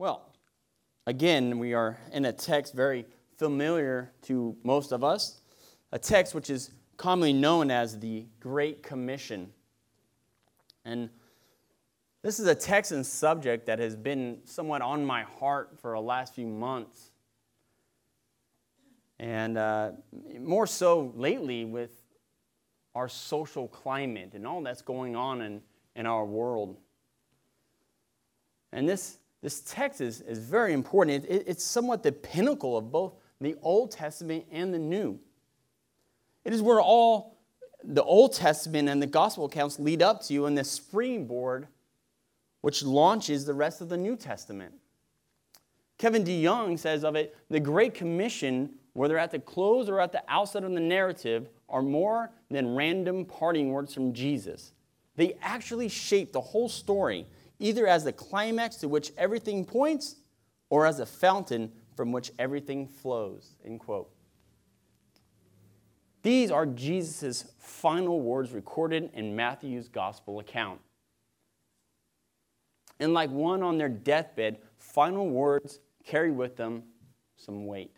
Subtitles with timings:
[0.00, 0.32] Well,
[1.06, 3.04] again, we are in a text very
[3.36, 5.42] familiar to most of us,
[5.92, 9.52] a text which is commonly known as the Great Commission.
[10.86, 11.10] And
[12.22, 16.00] this is a text and subject that has been somewhat on my heart for the
[16.00, 17.10] last few months.
[19.18, 19.90] And uh,
[20.38, 21.92] more so lately with
[22.94, 25.60] our social climate and all that's going on in,
[25.94, 26.78] in our world.
[28.72, 31.24] And this this text is, is very important.
[31.24, 35.18] It, it, it's somewhat the pinnacle of both the Old Testament and the New.
[36.44, 37.38] It is where all
[37.82, 41.68] the Old Testament and the gospel accounts lead up to, you and the springboard
[42.60, 44.74] which launches the rest of the New Testament.
[45.96, 50.22] Kevin DeYoung says of it the Great Commission, whether at the close or at the
[50.28, 54.72] outset of the narrative, are more than random parting words from Jesus.
[55.16, 57.26] They actually shape the whole story
[57.60, 60.16] either as the climax to which everything points
[60.70, 63.56] or as a fountain from which everything flows.
[63.64, 64.10] End quote.
[66.22, 70.80] These are Jesus' final words recorded in Matthew's gospel account.
[72.98, 76.82] And like one on their deathbed, final words carry with them
[77.36, 77.96] some weight.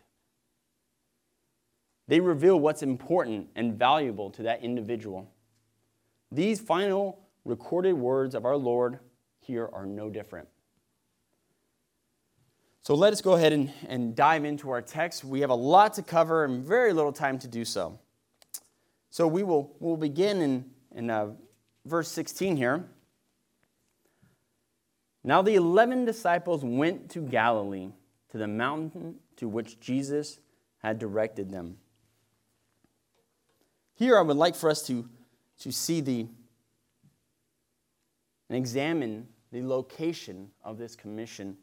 [2.07, 5.29] They reveal what's important and valuable to that individual.
[6.31, 8.99] These final recorded words of our Lord
[9.43, 10.47] here are no different.
[12.81, 15.23] So let us go ahead and, and dive into our text.
[15.23, 17.99] We have a lot to cover and very little time to do so.
[19.09, 21.31] So we will we'll begin in, in uh,
[21.85, 22.85] verse 16 here.
[25.23, 27.89] Now the eleven disciples went to Galilee,
[28.31, 30.39] to the mountain to which Jesus
[30.79, 31.77] had directed them.
[33.95, 35.07] Here I would like for us to,
[35.59, 36.27] to see the
[38.53, 41.55] and examine the location of this commission.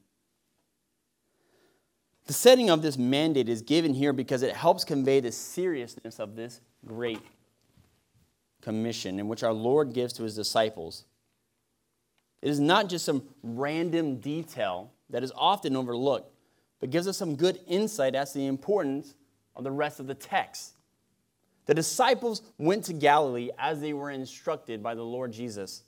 [2.26, 6.36] The setting of this mandate is given here because it helps convey the seriousness of
[6.36, 7.20] this great
[8.62, 11.04] commission in which our Lord gives to his disciples.
[12.42, 16.32] It is not just some random detail that is often overlooked,
[16.78, 19.16] but gives us some good insight as to the importance
[19.56, 20.74] of the rest of the text.
[21.66, 25.82] The disciples went to Galilee as they were instructed by the Lord Jesus.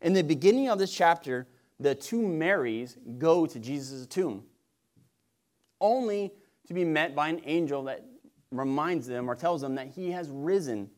[0.00, 1.46] In the beginning of this chapter,
[1.78, 4.44] the two Marys go to Jesus' tomb,
[5.80, 6.32] only
[6.66, 8.04] to be met by an angel that
[8.50, 10.90] reminds them or tells them that he has risen.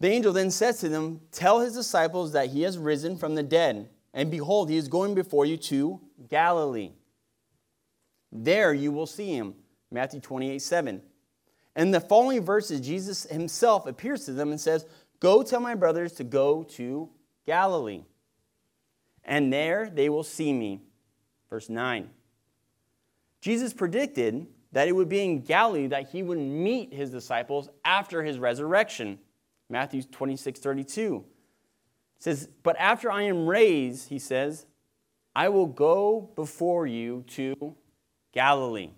[0.00, 3.42] The angel then says to them, Tell his disciples that he has risen from the
[3.42, 6.92] dead, and behold, he is going before you to Galilee.
[8.30, 9.54] There you will see him.
[9.90, 11.02] Matthew 28 7.
[11.76, 14.84] In the following verses, Jesus himself appears to them and says,
[15.20, 17.08] Go tell my brothers to go to
[17.46, 18.04] Galilee,
[19.24, 20.82] and there they will see me.
[21.50, 22.10] Verse 9.
[23.40, 28.22] Jesus predicted that it would be in Galilee that he would meet his disciples after
[28.22, 29.18] his resurrection.
[29.68, 31.24] Matthew 26 32
[32.18, 34.66] it says, But after I am raised, he says,
[35.36, 37.76] I will go before you to
[38.32, 38.90] Galilee.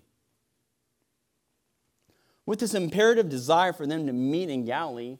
[2.45, 5.19] With this imperative desire for them to meet in Galilee,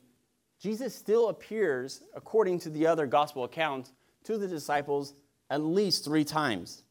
[0.62, 3.92] Jesus still appears, according to the other gospel accounts,
[4.22, 5.14] to the disciples
[5.50, 6.84] at least three times,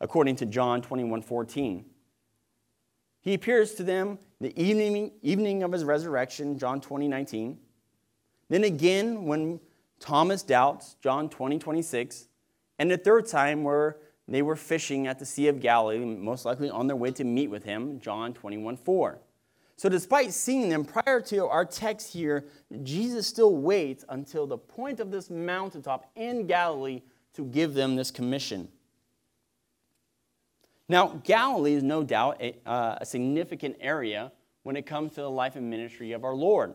[0.00, 1.84] according to John 21 14.
[3.22, 7.58] He appears to them the evening, evening of his resurrection, John 20 19.
[8.48, 9.58] Then again, when
[9.98, 12.28] Thomas doubts, John 20 26.
[12.78, 13.96] And the third time, where
[14.28, 17.50] they were fishing at the Sea of Galilee, most likely on their way to meet
[17.50, 19.18] with him, John 21 4.
[19.80, 22.44] So, despite seeing them prior to our text here,
[22.82, 27.00] Jesus still waits until the point of this mountaintop in Galilee
[27.32, 28.68] to give them this commission.
[30.86, 34.32] Now, Galilee is no doubt a, uh, a significant area
[34.64, 36.74] when it comes to the life and ministry of our Lord.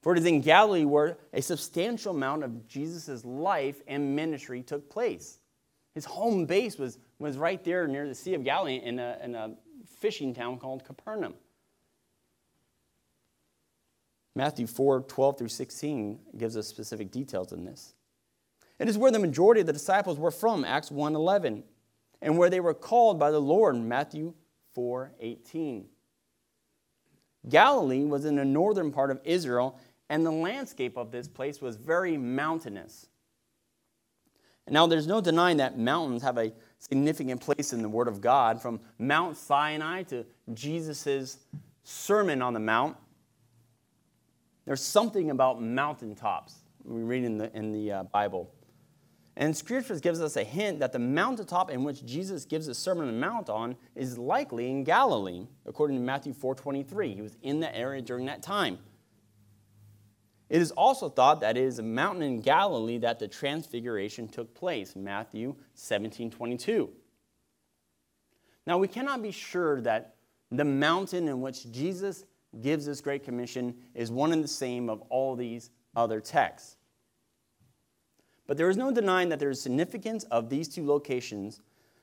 [0.00, 4.88] For it is in Galilee where a substantial amount of Jesus' life and ministry took
[4.88, 5.38] place.
[5.92, 9.34] His home base was, was right there near the Sea of Galilee in a, in
[9.34, 9.54] a
[9.98, 11.34] fishing town called Capernaum.
[14.34, 17.94] Matthew 4 12 through 16 gives us specific details in this.
[18.78, 21.64] It is where the majority of the disciples were from, Acts 1 11,
[22.22, 24.34] and where they were called by the Lord, Matthew
[24.74, 25.86] 4 18.
[27.48, 29.78] Galilee was in the northern part of Israel,
[30.08, 33.06] and the landscape of this place was very mountainous.
[34.68, 38.62] Now, there's no denying that mountains have a significant place in the Word of God,
[38.62, 40.24] from Mount Sinai to
[40.54, 41.38] Jesus'
[41.82, 42.96] Sermon on the Mount
[44.70, 48.54] there's something about mountaintops we read in the, in the uh, Bible.
[49.36, 53.08] And scriptures gives us a hint that the mountaintop in which Jesus gives the Sermon
[53.08, 57.16] on the Mount on is likely in Galilee, according to Matthew 4:23.
[57.16, 58.78] He was in that area during that time.
[60.48, 64.54] It is also thought that it is a mountain in Galilee that the transfiguration took
[64.54, 66.90] place, Matthew 17:22.
[68.68, 70.14] Now we cannot be sure that
[70.52, 72.24] the mountain in which Jesus
[72.60, 76.76] gives this great commission is one and the same of all these other texts.
[78.46, 81.60] But there is no denying that there is significance of these two locations,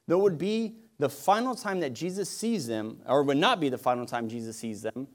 [0.08, 3.70] though it would be the final time that Jesus sees them, or would not be
[3.70, 5.08] the final time Jesus sees them.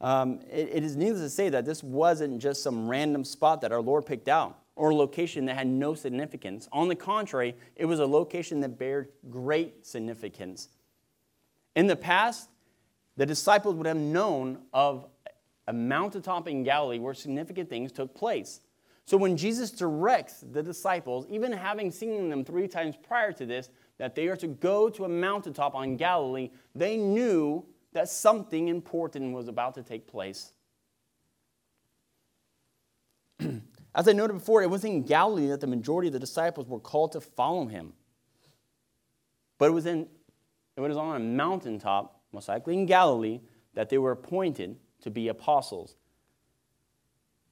[0.00, 3.72] Um, it, it is needless to say that this wasn't just some random spot that
[3.72, 6.68] our Lord picked out or a location that had no significance.
[6.72, 10.68] On the contrary, it was a location that bared great significance.
[11.76, 12.50] In the past,
[13.16, 15.06] the disciples would have known of
[15.66, 18.60] a mountaintop in Galilee where significant things took place.
[19.06, 23.70] So when Jesus directs the disciples, even having seen them three times prior to this,
[23.98, 29.32] that they are to go to a mountaintop on Galilee, they knew that something important
[29.32, 30.52] was about to take place.
[33.94, 36.80] As I noted before, it was in Galilee that the majority of the disciples were
[36.80, 37.92] called to follow him.
[39.58, 40.08] But it was, in,
[40.76, 43.40] it was on a mountaintop, most likely in Galilee,
[43.74, 45.96] that they were appointed to be apostles.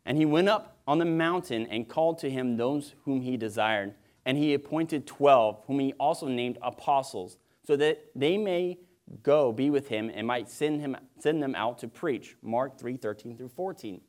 [0.05, 3.95] And he went up on the mountain and called to him those whom he desired.
[4.27, 8.79] And he appointed twelve, whom he also named apostles, so that they may
[9.23, 12.37] go be with him and might send, him, send them out to preach.
[12.43, 14.01] Mark 3 13 through 14.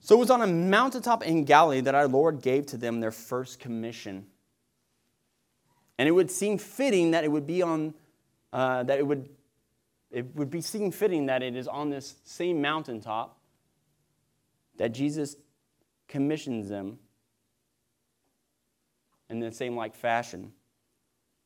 [0.00, 3.10] So it was on a mountaintop in Galilee that our Lord gave to them their
[3.10, 4.26] first commission.
[5.98, 7.94] And it would seem fitting that it would be on,
[8.54, 9.28] uh, that it would,
[10.12, 13.36] it would be seem fitting that it is on this same mountaintop
[14.76, 15.36] that Jesus
[16.06, 16.98] commissions them
[19.28, 20.52] in the same like fashion.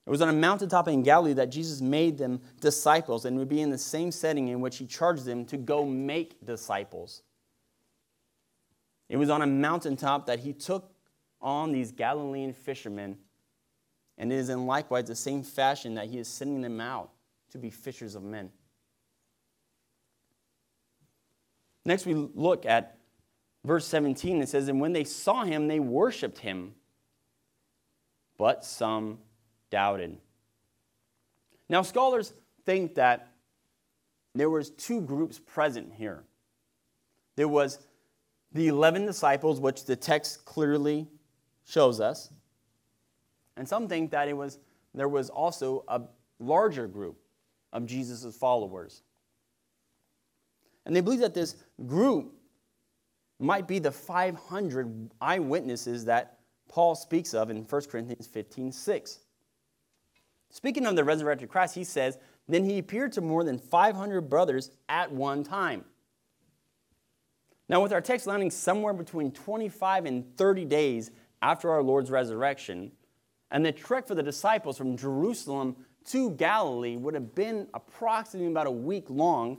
[0.06, 3.60] It was on a mountaintop in Galilee that Jesus made them disciples, and would be
[3.60, 7.22] in the same setting in which he charged them to go make disciples.
[9.08, 10.92] It was on a mountaintop that he took
[11.40, 13.18] on these Galilean fishermen,
[14.18, 17.10] and it is in likewise the same fashion that he is sending them out
[17.52, 18.50] to be fishers of men.
[21.84, 22.98] Next, we look at
[23.64, 26.74] verse 17, it says, And when they saw him, they worshiped him,
[28.36, 29.18] but some
[29.70, 30.18] doubted.
[31.68, 32.32] Now, scholars
[32.66, 33.28] think that
[34.34, 36.24] there was two groups present here.
[37.36, 37.78] There was
[38.52, 41.06] the 11 disciples, which the text clearly
[41.64, 42.30] shows us.
[43.58, 44.58] And some think that it was,
[44.94, 46.02] there was also a
[46.38, 47.18] larger group
[47.72, 49.02] of Jesus' followers.
[50.86, 52.32] And they believe that this group
[53.40, 56.38] might be the 500 eyewitnesses that
[56.68, 59.18] Paul speaks of in 1 Corinthians 15 6.
[60.50, 62.16] Speaking of the resurrected Christ, he says,
[62.48, 65.84] Then he appeared to more than 500 brothers at one time.
[67.68, 71.10] Now, with our text landing somewhere between 25 and 30 days
[71.42, 72.92] after our Lord's resurrection,
[73.50, 78.66] and the trek for the disciples from Jerusalem to Galilee would have been approximately about
[78.66, 79.58] a week long,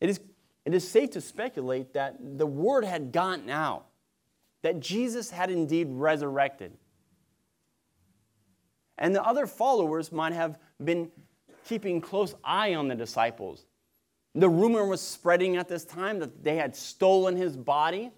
[0.00, 0.20] it is
[0.64, 3.86] it is safe to speculate that the word had gotten out,
[4.62, 6.72] that Jesus had indeed resurrected.
[8.98, 11.10] And the other followers might have been
[11.66, 13.66] keeping close eye on the disciples.
[14.34, 18.12] The rumor was spreading at this time that they had stolen his body.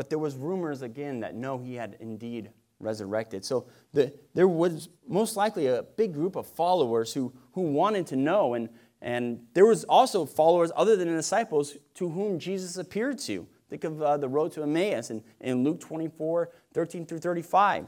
[0.00, 3.44] But there was rumors again that no, he had indeed resurrected.
[3.44, 8.16] So the, there was most likely a big group of followers who, who wanted to
[8.16, 8.54] know.
[8.54, 8.70] And,
[9.02, 13.46] and there was also followers other than the disciples to whom Jesus appeared to.
[13.68, 17.86] Think of uh, the road to Emmaus in, in Luke 24, 13 through 35.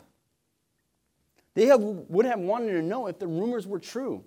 [1.55, 4.23] They have, would have wanted to know if the rumors were true.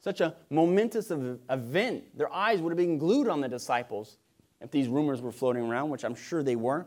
[0.00, 4.16] Such a momentous event, their eyes would have been glued on the disciples
[4.62, 6.86] if these rumors were floating around, which I'm sure they were.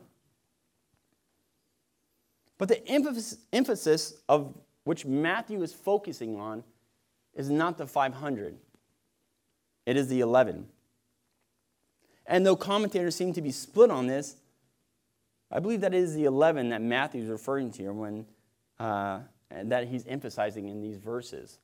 [2.58, 4.56] But the emphasis of
[4.86, 6.64] which Matthew is focusing on
[7.34, 8.56] is not the 500,
[9.86, 10.68] it is the 11.
[12.28, 14.38] And though commentators seem to be split on this,
[15.52, 18.26] I believe that is the 11 that Matthew is referring to when
[18.80, 19.20] uh,
[19.52, 21.60] that he's emphasizing in these verses.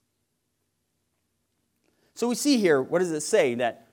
[2.14, 3.56] So we see here, what does it say?
[3.56, 3.88] That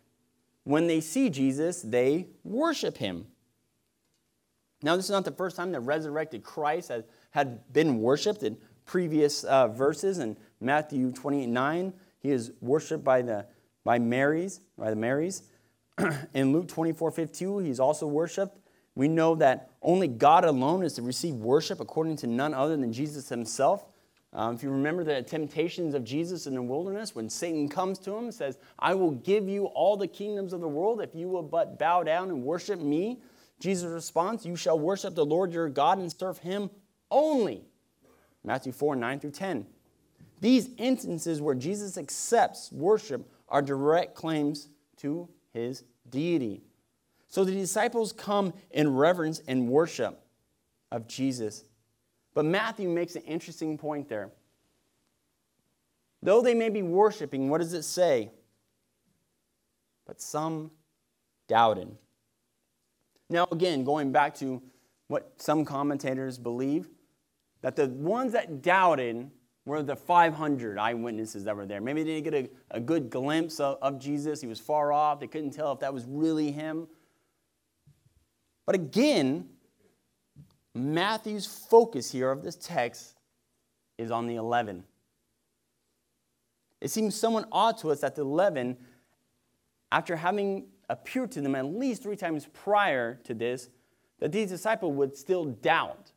[0.69, 3.27] when they see Jesus, they worship him.
[4.83, 8.59] Now, this is not the first time the resurrected Christ has, had been worshiped in
[8.85, 10.19] previous uh, verses.
[10.19, 13.47] In Matthew 28 9, he is worshiped by the
[13.83, 15.45] by Mary's, by the Marys.
[16.35, 18.59] in Luke 24 52, he's also worshiped.
[18.95, 22.93] We know that only God alone is to receive worship according to none other than
[22.93, 23.87] Jesus himself.
[24.33, 28.15] Um, if you remember the temptations of Jesus in the wilderness, when Satan comes to
[28.15, 31.29] him and says, I will give you all the kingdoms of the world if you
[31.29, 33.23] will but bow down and worship me.
[33.59, 36.71] Jesus responds, You shall worship the Lord your God and serve him
[37.11, 37.65] only.
[38.45, 39.67] Matthew 4 9 through 10.
[40.41, 44.69] These instances where Jesus accepts worship are direct claims
[44.99, 46.63] to his deity.
[47.29, 50.23] So the disciples come in reverence and worship
[50.91, 51.65] of Jesus.
[52.39, 54.31] But Matthew makes an interesting point there.
[56.23, 58.31] Though they may be worshiping, what does it say?
[60.07, 60.71] But some
[61.49, 61.89] doubted.
[63.29, 64.63] Now, again, going back to
[65.09, 66.89] what some commentators believe,
[67.63, 69.33] that the ones that doubted
[69.67, 71.81] were the 500 eyewitnesses that were there.
[71.81, 72.35] Maybe they didn't get
[72.71, 74.41] a, a good glimpse of, of Jesus.
[74.41, 75.19] He was far off.
[75.19, 76.87] They couldn't tell if that was really him.
[78.65, 79.49] But again,
[80.79, 83.17] Matthew's focus here of this text
[83.97, 84.85] is on the 11.
[86.81, 88.77] It seems somewhat odd to us that the 11,
[89.91, 93.69] after having appeared to them at least three times prior to this,
[94.21, 96.13] that these disciples would still doubt.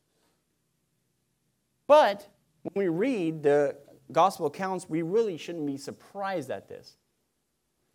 [1.88, 2.28] But
[2.64, 3.76] when we read the
[4.12, 6.98] gospel accounts, we really shouldn't be surprised at this.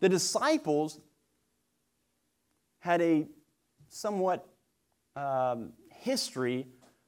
[0.01, 1.01] The disciples
[2.81, 3.27] had a
[3.89, 4.47] somewhat
[5.15, 5.73] um,
[6.07, 6.67] history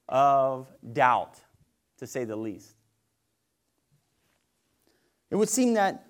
[0.09, 1.41] of doubt,
[1.99, 2.75] to say the least.
[5.31, 6.07] It would seem that,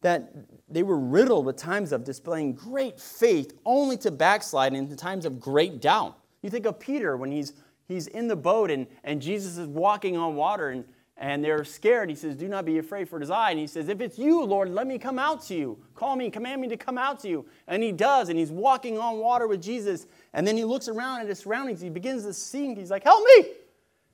[0.00, 0.32] that
[0.68, 5.38] they were riddled with times of displaying great faith only to backslide into times of
[5.38, 6.18] great doubt.
[6.42, 7.52] You think of Peter when he's
[7.86, 10.84] he's in the boat and, and Jesus is walking on water and,
[11.16, 12.10] and they're scared.
[12.10, 13.50] He says, Do not be afraid, for it is I.
[13.50, 15.78] And he says, If it's you, Lord, let me come out to you.
[15.94, 17.46] Call me, command me to come out to you.
[17.66, 20.06] And he does, and he's walking on water with Jesus.
[20.36, 21.80] And then he looks around at his surroundings.
[21.80, 22.76] He begins to sing.
[22.76, 23.48] He's like, Help me!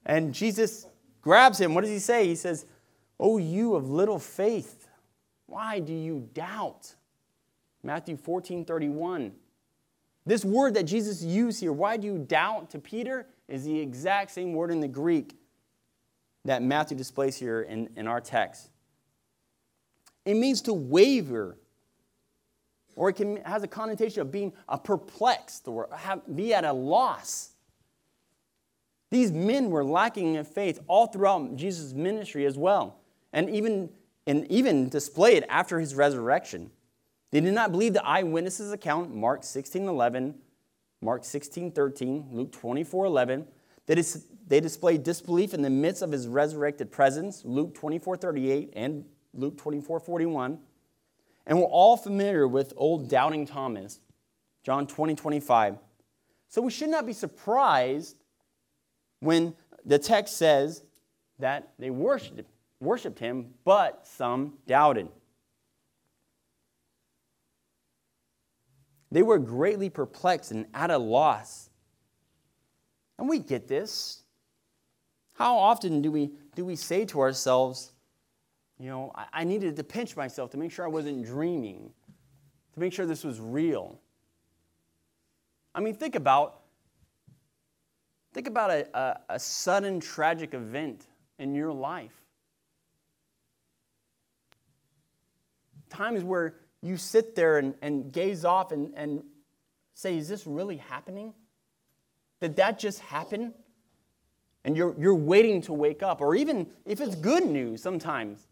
[0.06, 0.86] And Jesus
[1.20, 1.74] grabs him.
[1.74, 2.26] What does he say?
[2.26, 2.64] He says,
[3.20, 4.88] Oh, you of little faith,
[5.46, 6.94] why do you doubt?
[7.82, 9.32] Matthew 14 31.
[10.24, 13.26] This word that Jesus used here, why do you doubt to Peter?
[13.52, 15.36] is the exact same word in the Greek
[16.46, 18.70] that Matthew displays here in, in our text.
[20.24, 21.58] It means to waver,
[22.96, 26.72] or it can, has a connotation of being a perplexed or have, be at a
[26.72, 27.50] loss.
[29.10, 33.00] These men were lacking in faith all throughout Jesus' ministry as well,
[33.32, 33.90] and even,
[34.26, 36.70] and even display it after his resurrection.
[37.30, 40.34] They did not believe the eyewitnesses' account, Mark 16 11,
[41.00, 43.46] Mark 16, 13, Luke 24, 11.
[43.86, 44.02] They,
[44.46, 49.56] they display disbelief in the midst of his resurrected presence, Luke 24, 38 and Luke
[49.58, 50.58] 24, 41.
[51.46, 54.00] And we're all familiar with old doubting Thomas,
[54.62, 55.76] John 20, 25.
[56.48, 58.16] So we should not be surprised
[59.20, 60.82] when the text says
[61.38, 62.48] that they worshiped,
[62.80, 65.08] worshiped him, but some doubted.
[69.10, 71.68] They were greatly perplexed and at a loss.
[73.18, 74.22] And we get this.
[75.34, 77.92] How often do we, do we say to ourselves,
[78.82, 81.92] you know, I, I needed to pinch myself to make sure I wasn't dreaming,
[82.74, 84.00] to make sure this was real?
[85.72, 86.58] I mean, think about
[88.34, 91.06] think about a, a, a sudden tragic event
[91.38, 92.14] in your life.
[95.88, 99.22] Times where you sit there and, and gaze off and, and
[99.94, 101.34] say, Is this really happening?
[102.40, 103.54] Did that just happen?
[104.64, 106.20] And you're, you're waiting to wake up.
[106.20, 108.48] Or even if it's good news, sometimes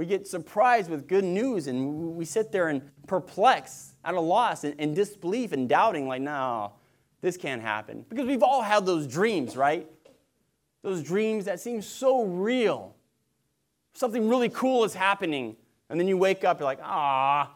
[0.00, 4.64] we get surprised with good news and we sit there and perplexed, at a loss,
[4.64, 6.72] and, and disbelief and doubting, like, no,
[7.20, 8.06] this can't happen.
[8.08, 9.86] Because we've all had those dreams, right?
[10.80, 12.96] Those dreams that seem so real.
[13.92, 15.54] Something really cool is happening.
[15.90, 17.52] And then you wake up, you're like, ah.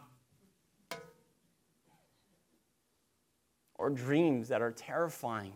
[3.73, 5.53] Or dreams that are terrifying.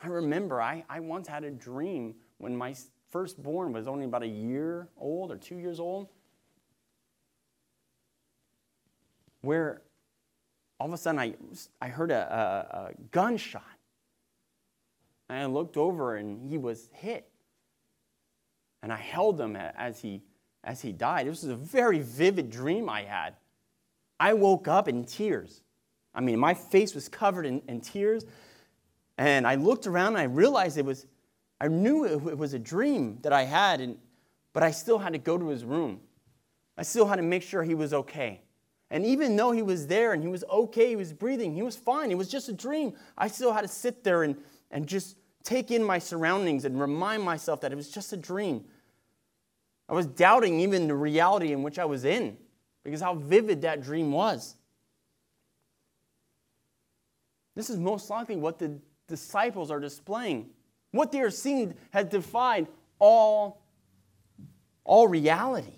[0.00, 2.76] I remember I, I once had a dream when my
[3.16, 6.06] firstborn was only about a year old or two years old,
[9.40, 9.80] where
[10.78, 11.34] all of a sudden I,
[11.80, 13.62] I heard a, a, a gunshot.
[15.30, 17.26] And I looked over and he was hit.
[18.82, 20.20] And I held him as he
[20.62, 21.26] as he died.
[21.26, 23.34] This was a very vivid dream I had.
[24.20, 25.62] I woke up in tears.
[26.14, 28.26] I mean, my face was covered in, in tears.
[29.16, 31.06] And I looked around and I realized it was,
[31.60, 33.96] I knew it, was a dream that I had, and,
[34.52, 36.00] but I still had to go to his room.
[36.76, 38.42] I still had to make sure he was okay.
[38.90, 41.76] And even though he was there and he was okay, he was breathing, he was
[41.76, 44.36] fine, it was just a dream, I still had to sit there and,
[44.70, 48.64] and just take in my surroundings and remind myself that it was just a dream.
[49.88, 52.36] I was doubting even the reality in which I was in
[52.84, 54.56] because how vivid that dream was.
[57.54, 60.50] This is most likely what the disciples are displaying.
[60.96, 62.66] What they are seeing has defied
[62.98, 63.62] all,
[64.84, 65.74] all reality.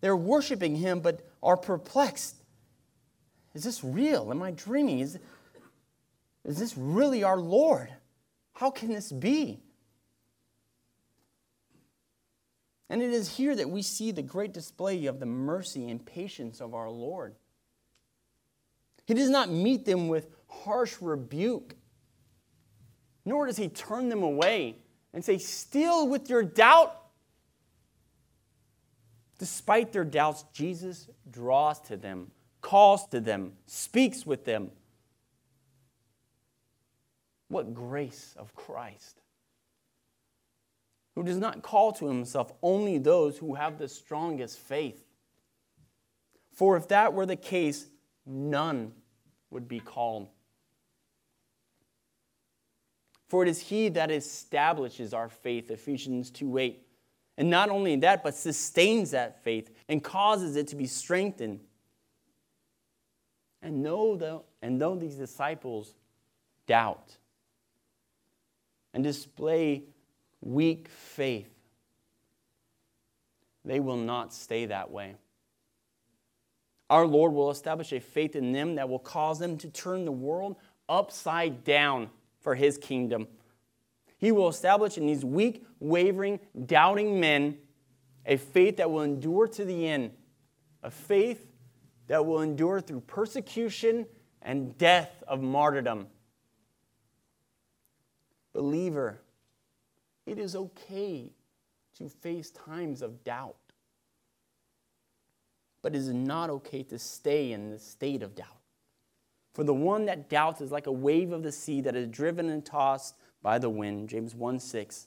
[0.00, 2.36] They're worshiping him, but are perplexed.
[3.54, 4.30] Is this real?
[4.30, 5.00] Am I dreaming?
[5.00, 5.18] Is,
[6.44, 7.88] is this really our Lord?
[8.52, 9.62] How can this be?
[12.90, 16.60] And it is here that we see the great display of the mercy and patience
[16.60, 17.34] of our Lord.
[19.06, 21.76] He does not meet them with harsh rebuke,
[23.24, 24.76] nor does he turn them away
[25.12, 27.00] and say, Still with your doubt?
[29.38, 34.70] Despite their doubts, Jesus draws to them, calls to them, speaks with them.
[37.48, 39.20] What grace of Christ!
[41.14, 45.04] Who does not call to himself only those who have the strongest faith.
[46.52, 47.86] For if that were the case,
[48.26, 48.92] none
[49.50, 50.28] would be called.
[53.28, 56.80] For it is he that establishes our faith, Ephesians 2 8.
[57.36, 61.60] And not only that, but sustains that faith and causes it to be strengthened.
[63.60, 65.94] And though, and though these disciples
[66.66, 67.16] doubt
[68.92, 69.84] and display
[70.42, 71.50] weak faith,
[73.64, 75.16] they will not stay that way.
[76.90, 80.12] Our Lord will establish a faith in them that will cause them to turn the
[80.12, 80.56] world
[80.88, 82.10] upside down
[82.44, 83.26] for His kingdom.
[84.18, 87.58] He will establish in these weak, wavering, doubting men
[88.24, 90.12] a faith that will endure to the end,
[90.84, 91.50] a faith
[92.06, 94.06] that will endure through persecution
[94.40, 96.06] and death of martyrdom.
[98.52, 99.20] Believer,
[100.24, 101.32] it is okay
[101.98, 103.56] to face times of doubt
[105.84, 108.63] but it is not okay to stay in the state of doubt.
[109.54, 112.50] For the one that doubts is like a wave of the sea that is driven
[112.50, 114.08] and tossed by the wind.
[114.08, 115.06] James 1 6.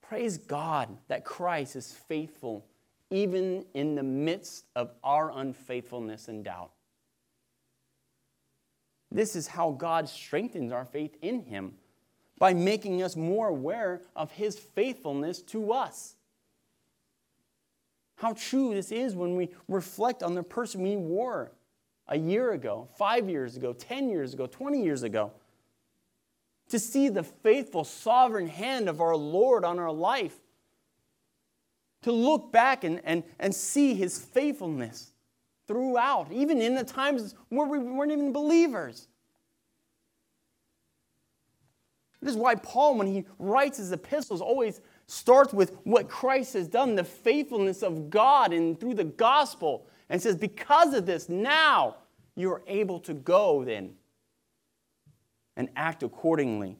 [0.00, 2.64] Praise God that Christ is faithful
[3.10, 6.70] even in the midst of our unfaithfulness and doubt.
[9.10, 11.74] This is how God strengthens our faith in Him
[12.38, 16.14] by making us more aware of His faithfulness to us
[18.18, 21.52] how true this is when we reflect on the person we were
[22.08, 25.30] a year ago, five years ago, 10 years ago, 20 years ago.
[26.70, 30.36] To see the faithful, sovereign hand of our Lord on our life.
[32.02, 35.12] To look back and, and, and see his faithfulness
[35.68, 39.06] throughout, even in the times where we weren't even believers.
[42.20, 46.68] This is why Paul, when he writes his epistles, always starts with what Christ has
[46.68, 51.96] done, the faithfulness of God and through the gospel, and says, Because of this, now
[52.36, 53.94] you are able to go then
[55.56, 56.76] and act accordingly.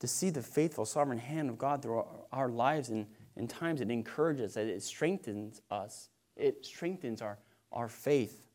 [0.00, 3.90] To see the faithful, sovereign hand of God through our lives and in times it
[3.90, 7.38] encourages, us, it strengthens us, it strengthens our,
[7.70, 8.51] our faith.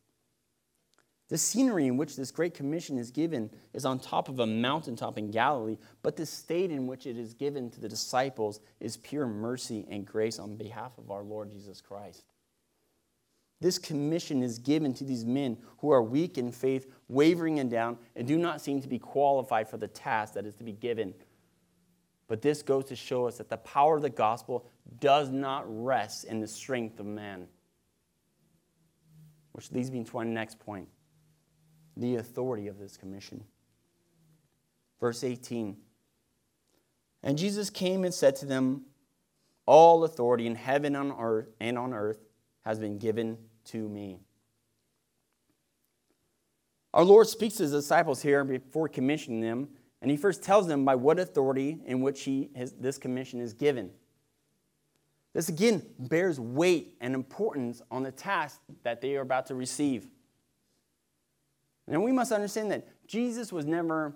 [1.29, 5.17] The scenery in which this Great Commission is given is on top of a mountaintop
[5.17, 9.27] in Galilee, but the state in which it is given to the disciples is pure
[9.27, 12.23] mercy and grace on behalf of our Lord Jesus Christ.
[13.59, 17.97] This commission is given to these men who are weak in faith, wavering and down,
[18.15, 21.13] and do not seem to be qualified for the task that is to be given.
[22.27, 24.65] But this goes to show us that the power of the gospel
[24.99, 27.47] does not rest in the strength of man.
[29.53, 30.87] Which leads me to our next point
[31.99, 33.43] the authority of this commission.
[34.99, 35.77] Verse 18
[37.23, 38.83] And Jesus came and said to them,
[39.65, 42.19] All authority in heaven and on earth, and on earth
[42.65, 44.19] has been given to me.
[46.93, 49.69] Our Lord speaks to his disciples here before commissioning them,
[50.01, 53.53] and he first tells them by what authority in which he, his, this commission is
[53.53, 53.91] given.
[55.33, 60.07] This again bears weight and importance on the task that they are about to receive.
[61.87, 64.13] And we must understand that Jesus was never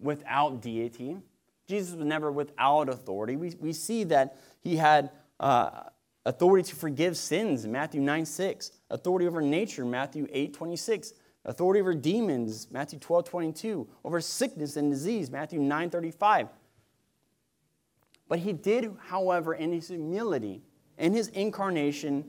[0.00, 1.18] without deity.
[1.66, 3.36] Jesus was never without authority.
[3.36, 5.70] We, we see that he had uh,
[6.24, 11.12] authority to forgive sins Matthew 9 6, authority over nature, Matthew 8 26,
[11.44, 16.48] authority over demons, Matthew 12, 22, over sickness and disease, Matthew 9, 35.
[18.28, 20.62] But he did, however, in his humility,
[20.98, 22.24] in his incarnation,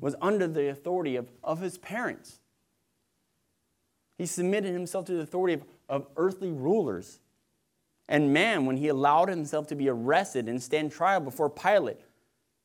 [0.00, 2.40] was under the authority of, of his parents.
[4.18, 7.20] He submitted himself to the authority of, of earthly rulers.
[8.08, 12.00] And man, when he allowed himself to be arrested and stand trial before Pilate,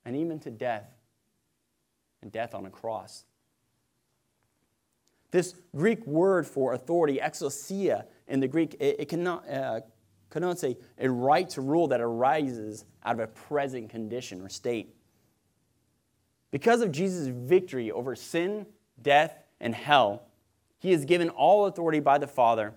[0.03, 0.89] and even to death,
[2.21, 3.23] and death on a cross.
[5.31, 9.81] This Greek word for authority, exousia, in the Greek, it, it cannot, uh,
[10.29, 14.95] connotes a, a right to rule that arises out of a present condition or state.
[16.51, 18.65] Because of Jesus' victory over sin,
[19.01, 20.27] death, and hell,
[20.83, 22.73] he is given all authority by the Father.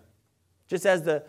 [0.69, 1.25] Just as the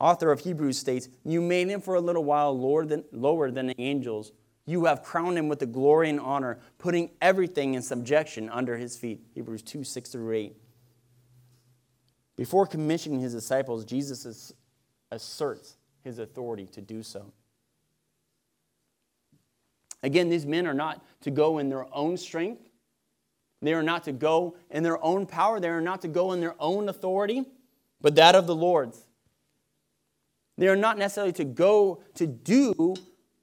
[0.00, 3.68] author of Hebrews states, You made him for a little while lower than, lower than
[3.68, 4.32] the angels.
[4.66, 8.96] You have crowned him with the glory and honor, putting everything in subjection under his
[8.96, 9.20] feet.
[9.34, 10.56] Hebrews 2 6 through 8.
[12.36, 14.52] Before commissioning his disciples, Jesus
[15.12, 17.32] asserts his authority to do so.
[20.02, 22.65] Again, these men are not to go in their own strength.
[23.62, 25.60] They are not to go in their own power.
[25.60, 27.44] They are not to go in their own authority,
[28.00, 29.06] but that of the Lord's.
[30.58, 32.94] They are not necessarily to go to do,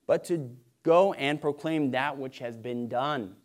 [0.08, 3.36] but to go and proclaim that which has been done.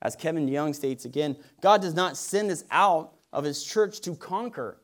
[0.00, 4.16] As Kevin DeYoung states again, God does not send us out of his church to
[4.16, 4.78] conquer.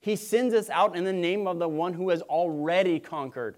[0.00, 3.56] He sends us out in the name of the one who has already conquered.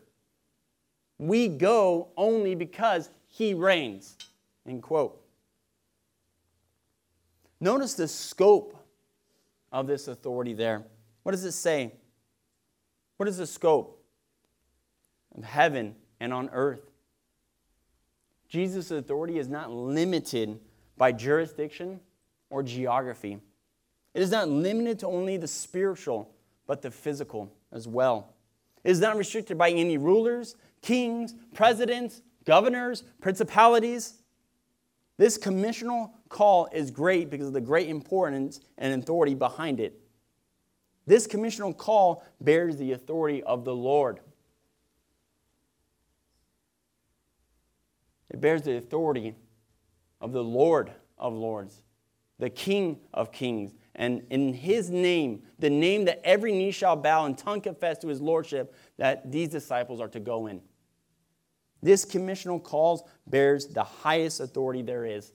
[1.19, 4.17] We go only because he reigns.
[4.67, 5.24] End quote.
[7.61, 8.77] Notice the scope
[9.73, 10.85] of this authority there.
[11.23, 11.93] What does it say?
[13.17, 14.03] What is the scope
[15.37, 16.90] of heaven and on earth?
[18.49, 20.61] Jesus' authority is not limited
[20.97, 22.01] by jurisdiction
[22.51, 23.38] or geography.
[24.14, 26.31] It is not limited to only the spiritual,
[26.67, 28.35] but the physical as well.
[28.85, 34.14] It is not restricted by any rulers, kings, presidents, governors, principalities.
[35.16, 40.00] This commissional call is great because of the great importance and authority behind it.
[41.07, 44.20] This commissional call bears the authority of the Lord.
[48.31, 49.37] It bears the authority
[50.20, 51.83] of the Lord of Lords,
[52.38, 57.27] the King of Kings, and in his name, the name that every knee shall bow
[57.27, 60.61] and tongue confess to his lordship, that these disciples are to go in.
[61.85, 65.35] This commissional call bears the highest authority there is.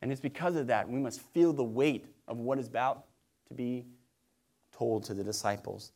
[0.00, 3.06] And it's because of that we must feel the weight of what is about
[3.48, 3.84] to be
[4.72, 5.90] told to the disciples.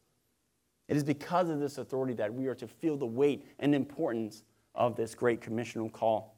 [0.88, 4.42] It is because of this authority that we are to feel the weight and importance
[4.74, 6.34] of this great commissional call.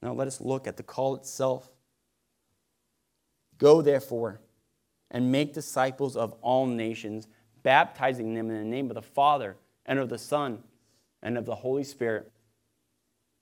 [0.00, 1.68] Now let us look at the call itself.
[3.58, 4.40] Go, therefore,
[5.10, 7.26] and make disciples of all nations,
[7.64, 10.62] baptizing them in the name of the Father, and of the Son,
[11.22, 12.30] and of the Holy Spirit,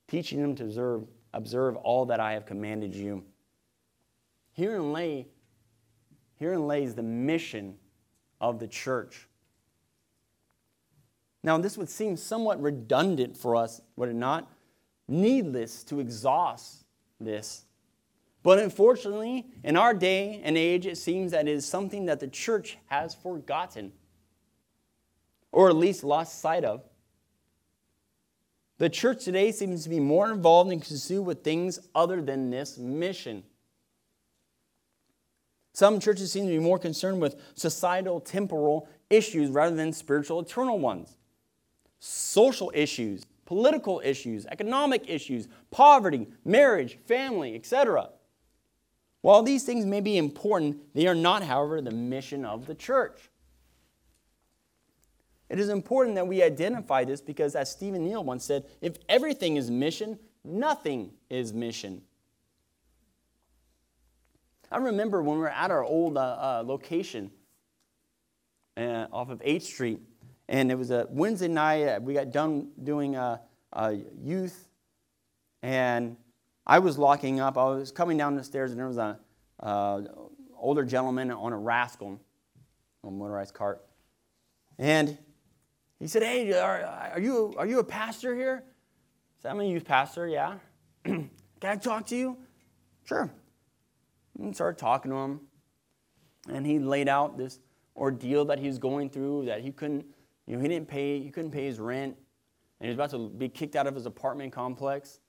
[0.09, 1.05] teaching them to observe,
[1.35, 3.23] observe all that I have commanded you.
[4.55, 5.29] Herein lay,
[6.39, 7.77] herein lays the mission
[8.41, 9.29] of the church.
[11.43, 14.49] Now, this would seem somewhat redundant for us, would it not?
[15.09, 16.85] needless to exhaust
[17.21, 17.65] this.
[18.43, 22.27] But unfortunately, in our day and age, it seems that it is something that the
[22.27, 23.93] church has forgotten,
[25.53, 26.83] or at least lost sight of.
[28.79, 32.79] The church today seems to be more involved and consumed with things other than this
[32.79, 33.45] mission.
[35.75, 40.79] Some churches seem to be more concerned with societal, temporal issues rather than spiritual, eternal
[40.79, 41.17] ones.
[42.01, 48.09] Social issues, political issues, economic issues, poverty, marriage, family, etc.
[49.21, 53.31] While these things may be important, they are not, however, the mission of the church.
[55.53, 59.57] It is important that we identify this because, as Stephen Neill once said, if everything
[59.57, 62.01] is mission, nothing is mission.
[64.71, 67.31] I remember when we were at our old uh, uh, location
[68.79, 70.01] uh, off of 8th Street,
[70.49, 71.87] and it was a Wednesday night.
[71.87, 73.43] Uh, we got done doing a,
[73.75, 74.71] a youth,
[75.63, 76.17] and
[76.67, 77.59] I was locking up.
[77.59, 79.17] I was coming down the stairs, and there was an
[79.61, 80.01] uh,
[80.57, 82.19] older gentleman on a rascal,
[83.05, 83.85] a motorized cart,
[84.79, 85.19] and
[86.03, 86.85] he said, "Hey, are,
[87.15, 90.27] are you are you a pastor here?" I said, "I'm a youth pastor.
[90.29, 90.59] Yeah.
[91.05, 91.31] Can
[91.63, 92.37] I talk to you?"
[93.05, 93.33] Sure.
[94.39, 95.41] And started talking to him,
[96.49, 97.61] and he laid out this
[97.97, 100.07] ordeal that he was going through that he couldn't
[100.47, 102.17] you know, he didn't pay, he couldn't pay his rent,
[102.81, 105.21] and he was about to be kicked out of his apartment complex.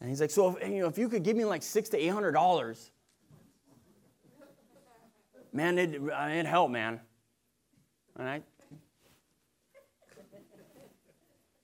[0.00, 1.96] And he's like, so if, you know, if you could give me like six to
[1.96, 2.90] eight hundred dollars,
[5.52, 7.00] man, it, it'd help, man.
[8.16, 8.42] And I,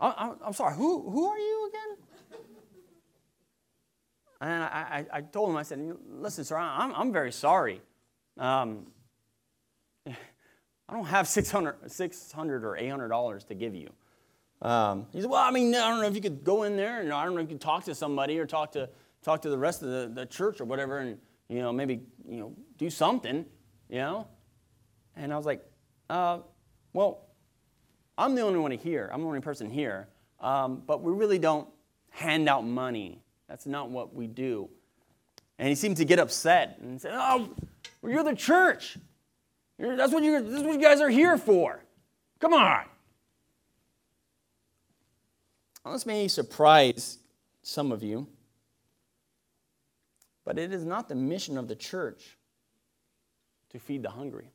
[0.00, 2.08] I, I'm sorry, who, who are you again?
[4.40, 7.80] And I, I, I told him, I said, listen, sir, I'm, I'm very sorry.
[8.38, 8.86] Um,
[10.06, 13.90] I don't have 600, 600 or $800 to give you.
[14.62, 17.00] Um, he said, well, I mean, I don't know if you could go in there
[17.00, 18.88] and I don't know if you could talk to somebody or talk to,
[19.22, 22.38] talk to the rest of the, the church or whatever and, you know, maybe, you
[22.38, 23.44] know, do something,
[23.88, 24.28] you know?
[25.16, 25.64] And I was like,
[26.08, 26.38] uh,
[26.92, 27.27] well,
[28.18, 29.08] I'm the only one here.
[29.12, 30.08] I'm the only person here.
[30.40, 31.68] Um, but we really don't
[32.10, 33.22] hand out money.
[33.48, 34.68] That's not what we do.
[35.58, 37.48] And he seemed to get upset and said, oh,
[38.02, 38.98] well, you're the church.
[39.78, 41.82] You're, that's, what you what you guys are here for.
[42.40, 42.84] Come on.
[45.84, 47.18] Well, this may surprise
[47.62, 48.26] some of you,
[50.44, 52.36] but it is not the mission of the church
[53.70, 54.50] to feed the hungry.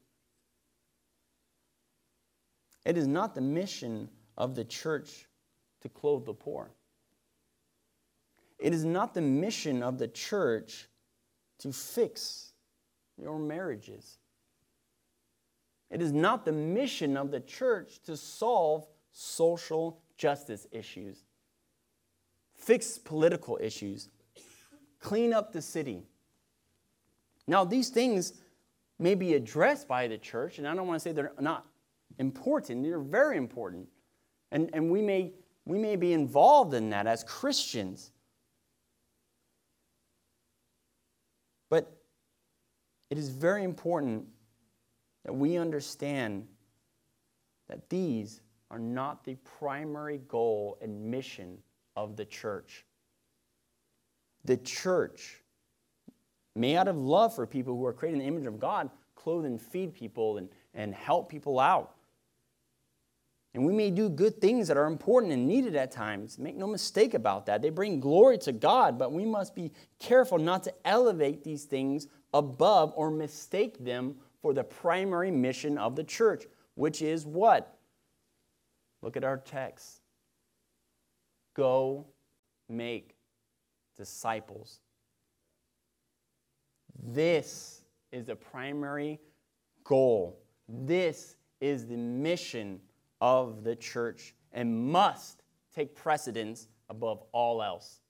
[2.86, 5.28] It is not the mission of the church
[5.82, 6.72] to clothe the poor.
[8.60, 10.88] It is not the mission of the church
[11.60, 12.54] to fix
[13.18, 14.18] your marriages.
[15.90, 21.24] It is not the mission of the church to solve social justice issues,
[22.56, 24.10] fix political issues,
[25.00, 26.04] clean up the city.
[27.46, 28.34] Now, these things
[28.98, 31.68] may be addressed by the church, and I don't want to say they're not
[32.20, 33.88] important, they're very important.
[34.52, 35.34] And, and we, may,
[35.66, 38.12] we may be involved in that as Christians.
[41.70, 41.92] But
[43.10, 44.26] it is very important
[45.26, 46.48] that we understand
[47.68, 51.58] that these are not the primary goal and mission
[51.96, 52.86] of the church.
[54.46, 55.42] The church
[56.56, 59.46] may, out of love for people who are created in the image of God, clothe
[59.46, 61.96] and feed people and, and help people out.
[63.54, 66.40] And we may do good things that are important and needed at times.
[66.40, 67.62] Make no mistake about that.
[67.62, 72.08] They bring glory to God, but we must be careful not to elevate these things
[72.34, 77.78] above or mistake them for the primary mission of the church, which is what?
[79.04, 80.02] Look at our text.
[81.54, 82.08] Go
[82.68, 83.16] make
[83.96, 84.80] disciples.
[87.06, 89.20] This is the primary
[89.84, 90.40] goal.
[90.68, 92.80] This is the mission
[93.24, 98.02] of the church and must take precedence above all else.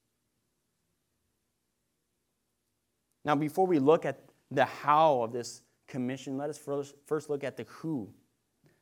[3.23, 7.57] Now, before we look at the how of this commission, let us first, look at
[7.57, 8.09] the who.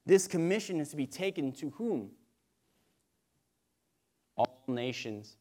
[0.05, 2.11] This commission is to be taken to whom?
[4.37, 5.35] All nations.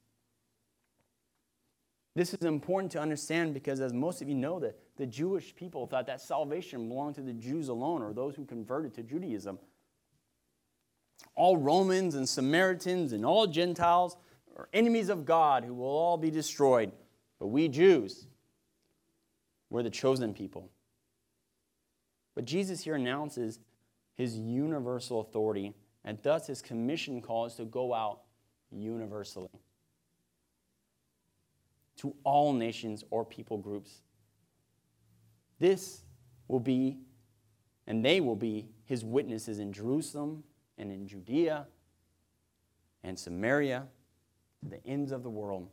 [2.16, 5.86] This is important to understand because, as most of you know, that the Jewish people
[5.86, 9.60] thought that salvation belonged to the Jews alone or those who converted to Judaism.
[11.34, 14.16] All Romans and Samaritans and all Gentiles
[14.56, 16.92] are enemies of God who will all be destroyed.
[17.38, 18.26] But we Jews,
[19.70, 20.70] we're the chosen people.
[22.34, 23.58] But Jesus here announces
[24.14, 28.20] his universal authority, and thus his commission call is to go out
[28.70, 29.48] universally
[31.96, 34.00] to all nations or people groups.
[35.58, 36.02] This
[36.48, 36.98] will be,
[37.86, 40.42] and they will be, his witnesses in Jerusalem
[40.80, 41.66] and in Judea
[43.04, 43.86] and Samaria
[44.62, 45.68] to the ends of the world.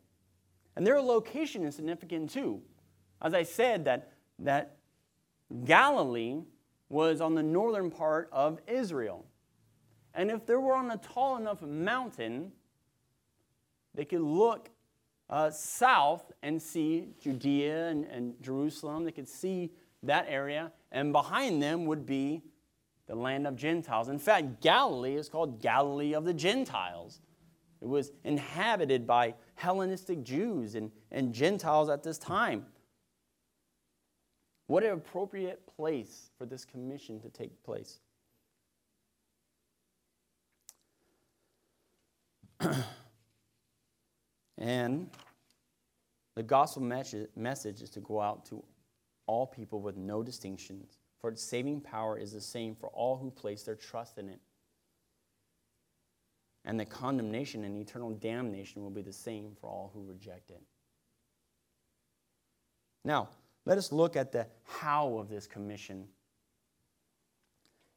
[0.75, 2.61] And their location is significant too.
[3.21, 4.77] As I said, that, that
[5.65, 6.41] Galilee
[6.89, 9.25] was on the northern part of Israel.
[10.13, 12.51] And if they were on a tall enough mountain,
[13.95, 14.69] they could look
[15.29, 19.03] uh, south and see Judea and, and Jerusalem.
[19.03, 19.71] They could see
[20.03, 20.71] that area.
[20.91, 22.43] And behind them would be
[23.07, 24.09] the land of Gentiles.
[24.09, 27.21] In fact, Galilee is called Galilee of the Gentiles.
[27.81, 32.65] It was inhabited by Hellenistic Jews and, and Gentiles at this time.
[34.67, 37.99] What an appropriate place for this commission to take place.
[44.57, 45.09] and
[46.35, 48.61] the gospel message is to go out to
[49.25, 53.31] all people with no distinctions, for its saving power is the same for all who
[53.31, 54.39] place their trust in it.
[56.65, 60.61] And the condemnation and eternal damnation will be the same for all who reject it.
[63.03, 63.29] Now,
[63.65, 66.07] let us look at the how of this commission.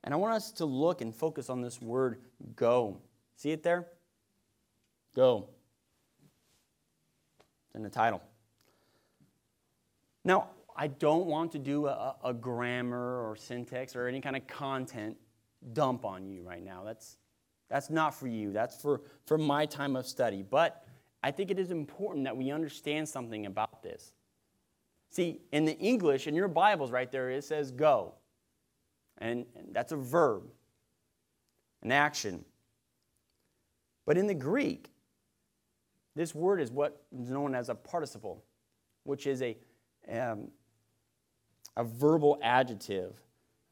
[0.05, 2.21] And I want us to look and focus on this word
[2.55, 2.99] go.
[3.37, 3.87] See it there?
[5.15, 5.49] Go.
[7.67, 8.23] It's in the title.
[10.25, 14.47] Now, I don't want to do a, a grammar or syntax or any kind of
[14.47, 15.17] content
[15.73, 16.83] dump on you right now.
[16.85, 17.19] That's,
[17.69, 18.53] that's not for you.
[18.53, 20.43] That's for, for my time of study.
[20.43, 20.85] But
[21.23, 24.13] I think it is important that we understand something about this.
[25.11, 28.15] See, in the English, in your Bibles right there, it says go.
[29.19, 30.45] And, and that's a verb,
[31.83, 32.45] an action.
[34.07, 34.91] But in the Greek,
[36.17, 38.45] this word is what is known as a participle,
[39.05, 39.57] which is a,
[40.11, 40.49] um,
[41.81, 43.14] a verbal adjective.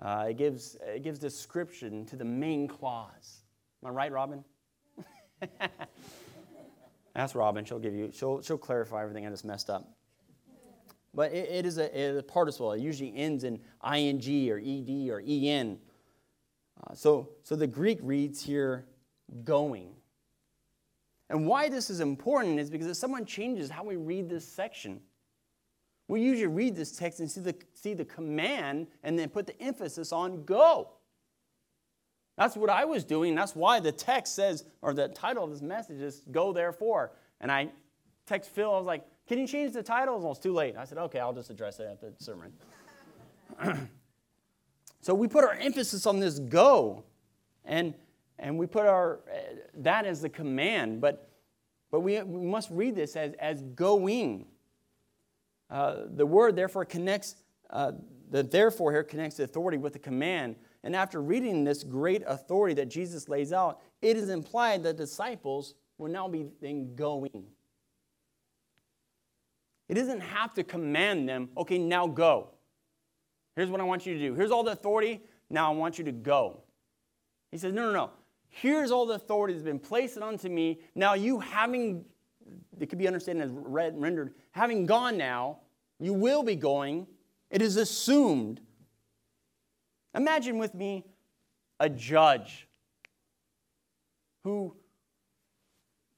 [0.01, 3.43] Uh, it, gives, it gives description to the main clause.
[3.83, 4.43] Am I right, Robin?
[7.15, 7.67] Ask Robin.
[7.67, 8.11] She'll give you.
[8.15, 9.87] She'll, she'll clarify everything I just messed up.
[11.13, 12.73] But it, it, is a, it is a participle.
[12.73, 13.61] It usually ends in
[13.95, 15.79] ing or ed or en.
[16.83, 18.87] Uh, so, so the Greek reads here
[19.45, 19.91] going.
[21.29, 25.01] And why this is important is because if someone changes how we read this section,
[26.09, 29.61] we usually read this text and see the, see the command and then put the
[29.61, 30.89] emphasis on go.
[32.39, 33.35] That's what I was doing.
[33.35, 37.13] That's why the text says, or the title of this message is Go Therefore.
[37.41, 37.69] And I
[38.27, 40.19] text Phil, I was like, Can you change the title?
[40.19, 40.77] Well, it's too late.
[40.77, 42.53] I said, Okay, I'll just address it at the sermon.
[45.01, 47.05] so we put our emphasis on this go.
[47.65, 47.93] And,
[48.39, 49.21] and we put our,
[49.79, 51.01] that as the command.
[51.01, 51.29] But,
[51.91, 54.47] but we, we must read this as, as going.
[55.71, 57.37] Uh, the word therefore connects,
[57.71, 57.93] uh,
[58.31, 60.57] the therefore here connects the authority with the command.
[60.83, 65.75] And after reading this great authority that Jesus lays out, it is implied that disciples
[65.99, 67.45] will now be then going.
[69.89, 72.51] It doesn't have to command them, okay, now go.
[73.57, 74.35] Here's what I want you to do.
[74.35, 75.21] Here's all the authority.
[75.51, 76.63] Now I want you to go.
[77.51, 78.11] He says, no, no, no.
[78.49, 80.81] Here's all the authority that's been placed unto me.
[80.95, 82.05] Now you having,
[82.81, 85.59] it could be understood as read, rendered, having gone now,
[85.99, 87.07] you will be going.
[87.51, 88.61] It is assumed
[90.15, 91.05] Imagine with me
[91.81, 92.67] a judge
[94.43, 94.75] who,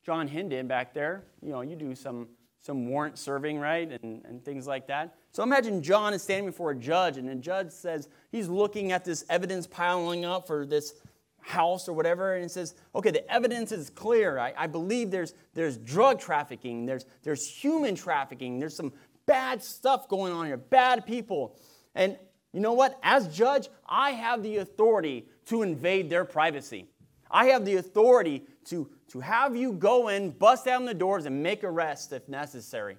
[0.05, 2.29] John Hendon back there, you know, you do some,
[2.63, 5.15] some warrant serving, right, and, and things like that.
[5.33, 9.05] So imagine John is standing before a judge, and the judge says, he's looking at
[9.05, 10.95] this evidence piling up for this
[11.43, 14.39] house or whatever, and says, okay, the evidence is clear.
[14.39, 18.93] I, I believe there's, there's drug trafficking, there's, there's human trafficking, there's some
[19.27, 21.57] bad stuff going on here, bad people.
[21.95, 22.17] And
[22.53, 22.99] you know what?
[23.03, 26.87] As judge, I have the authority to invade their privacy.
[27.31, 31.43] I have the authority to, to have you go in, bust down the doors, and
[31.43, 32.99] make arrests if necessary.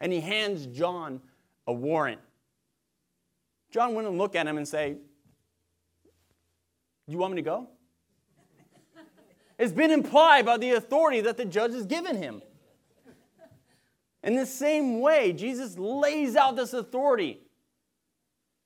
[0.00, 1.20] And he hands John
[1.66, 2.20] a warrant.
[3.70, 4.96] John wouldn't look at him and say,
[7.06, 7.68] You want me to go?
[9.58, 12.42] It's been implied by the authority that the judge has given him.
[14.22, 17.40] In the same way, Jesus lays out this authority.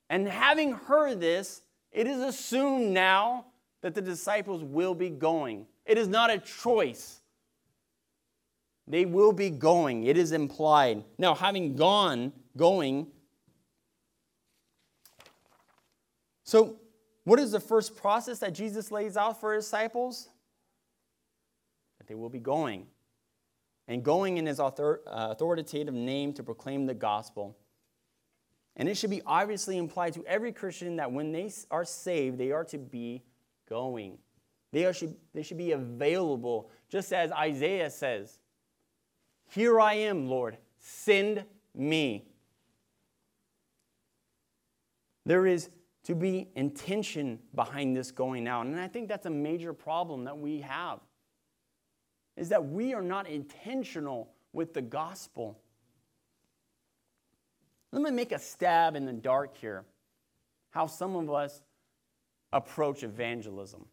[0.09, 3.47] And having heard this, it is assumed now
[3.83, 5.67] that the disciples will be going.
[5.85, 7.21] It is not a choice.
[8.87, 10.05] They will be going.
[10.05, 11.05] It is implied.
[11.19, 13.07] Now, having gone, going,
[16.43, 16.81] so
[17.25, 20.29] what is the first process that Jesus lays out for his disciples?
[22.11, 22.89] They will be going.
[23.87, 27.57] And going in his author- uh, authoritative name to proclaim the gospel.
[28.75, 32.51] And it should be obviously implied to every Christian that when they are saved, they
[32.51, 33.23] are to be
[33.69, 34.19] going.
[34.73, 38.41] They, are, should, they should be available, just as Isaiah says
[39.49, 41.45] Here I am, Lord, send
[41.77, 42.27] me.
[45.25, 45.71] There is
[46.03, 48.67] to be intention behind this going out.
[48.67, 50.99] And I think that's a major problem that we have.
[52.41, 55.61] Is that we are not intentional with the gospel.
[57.93, 59.85] Let me make a stab in the dark here
[60.71, 61.61] how some of us
[62.51, 63.85] approach evangelism.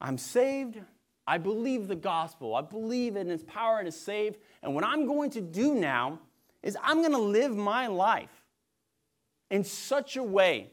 [0.00, 0.80] I'm saved.
[1.24, 2.56] I believe the gospel.
[2.56, 4.36] I believe in its power to save.
[4.64, 6.18] And what I'm going to do now
[6.64, 8.42] is I'm going to live my life
[9.52, 10.72] in such a way.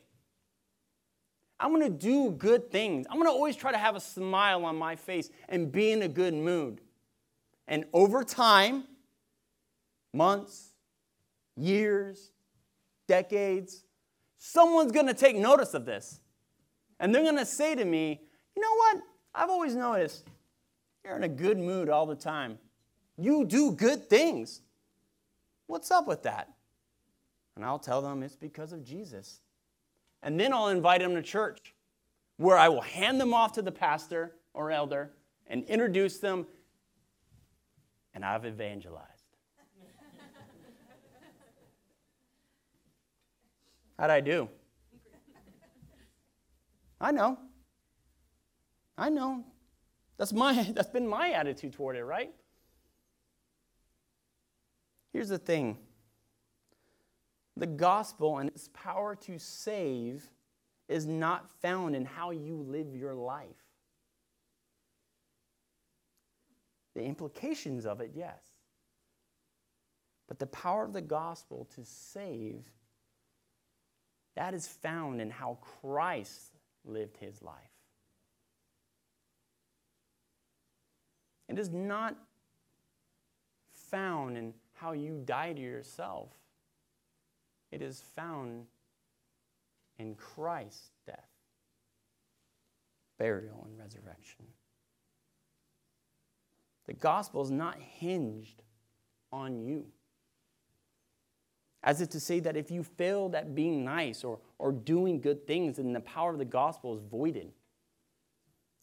[1.63, 3.07] I'm going to do good things.
[3.09, 6.01] I'm going to always try to have a smile on my face and be in
[6.01, 6.81] a good mood.
[7.69, 8.83] And over time,
[10.13, 10.71] months,
[11.55, 12.31] years,
[13.07, 13.85] decades,
[14.37, 16.19] someone's going to take notice of this.
[16.99, 18.19] And they're going to say to me,
[18.57, 18.97] you know what?
[19.33, 20.27] I've always noticed
[21.05, 22.57] you're in a good mood all the time.
[23.17, 24.59] You do good things.
[25.67, 26.49] What's up with that?
[27.55, 29.39] And I'll tell them it's because of Jesus.
[30.23, 31.75] And then I'll invite them to church
[32.37, 35.11] where I will hand them off to the pastor or elder
[35.47, 36.47] and introduce them
[38.15, 39.09] and I've evangelized.
[43.99, 44.49] How'd I do?
[47.01, 47.37] I know.
[48.97, 49.43] I know.
[50.17, 52.31] That's my that's been my attitude toward it, right?
[55.11, 55.77] Here's the thing.
[57.55, 60.27] The gospel and its power to save
[60.89, 63.47] is not found in how you live your life.
[66.95, 68.41] The implications of it, yes.
[70.27, 72.63] But the power of the gospel to save,
[74.35, 76.53] that is found in how Christ
[76.85, 77.55] lived his life.
[81.49, 82.15] It is not
[83.73, 86.29] found in how you die to yourself.
[87.73, 88.67] It is found
[89.97, 91.27] in Christ's death,
[93.17, 94.45] burial, and resurrection.
[96.85, 98.61] The gospel is not hinged
[99.31, 99.87] on you.
[101.81, 105.47] As if to say that if you failed at being nice or, or doing good
[105.47, 107.53] things, then the power of the gospel is voided.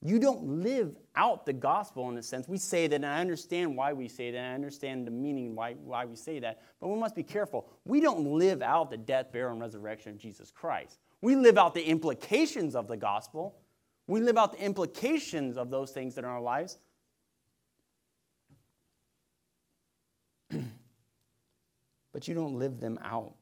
[0.02, 2.48] You don't live out the gospel in a sense.
[2.48, 5.74] We say that, and I understand why we say that, I understand the meaning why,
[5.74, 7.68] why we say that, but we must be careful.
[7.84, 11.00] We don't live out the death, burial, and resurrection of Jesus Christ.
[11.20, 13.58] We live out the implications of the gospel.
[14.06, 16.78] We live out the implications of those things in our lives.
[22.12, 23.34] but you don't live them out.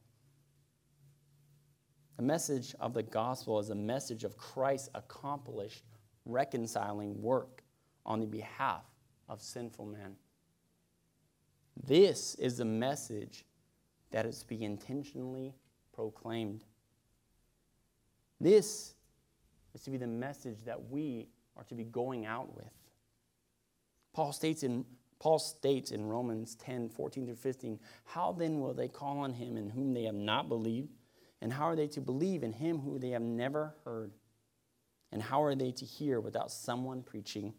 [2.17, 5.85] The message of the gospel is a message of Christ's accomplished
[6.31, 7.63] reconciling work
[8.05, 8.83] on the behalf
[9.27, 10.15] of sinful men.
[11.85, 13.45] This is the message
[14.11, 15.55] that is to be intentionally
[15.93, 16.63] proclaimed.
[18.41, 18.95] This
[19.73, 22.71] is to be the message that we are to be going out with.
[24.13, 24.85] Paul states in,
[25.19, 29.57] Paul states in Romans 10 14 through 15, How then will they call on him
[29.57, 30.89] in whom they have not believed?
[31.41, 34.11] And how are they to believe in him who they have never heard?
[35.11, 37.53] And how are they to hear without someone preaching?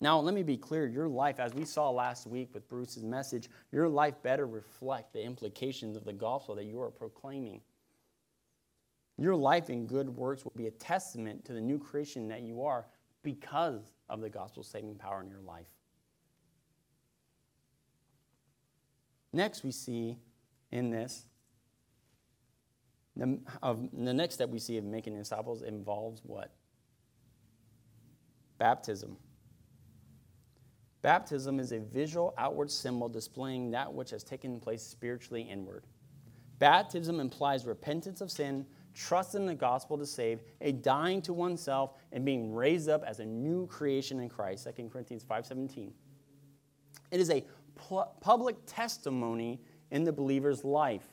[0.00, 3.48] Now, let me be clear your life, as we saw last week with Bruce's message,
[3.72, 7.62] your life better reflect the implications of the gospel that you are proclaiming.
[9.18, 12.62] Your life in good works will be a testament to the new creation that you
[12.62, 12.86] are
[13.22, 15.66] because of the gospel saving power in your life.
[19.32, 20.18] Next, we see
[20.70, 21.24] in this
[23.16, 26.52] the, of, the next step we see of making disciples involves what?
[28.58, 29.16] Baptism.
[31.02, 35.84] Baptism is a visual outward symbol displaying that which has taken place spiritually inward.
[36.58, 41.92] Baptism implies repentance of sin, trust in the gospel to save, a dying to oneself,
[42.12, 44.66] and being raised up as a new creation in Christ.
[44.76, 45.92] 2 Corinthians 5.17.
[47.10, 47.44] It is a
[48.20, 49.60] public testimony
[49.90, 51.06] in the believer's life.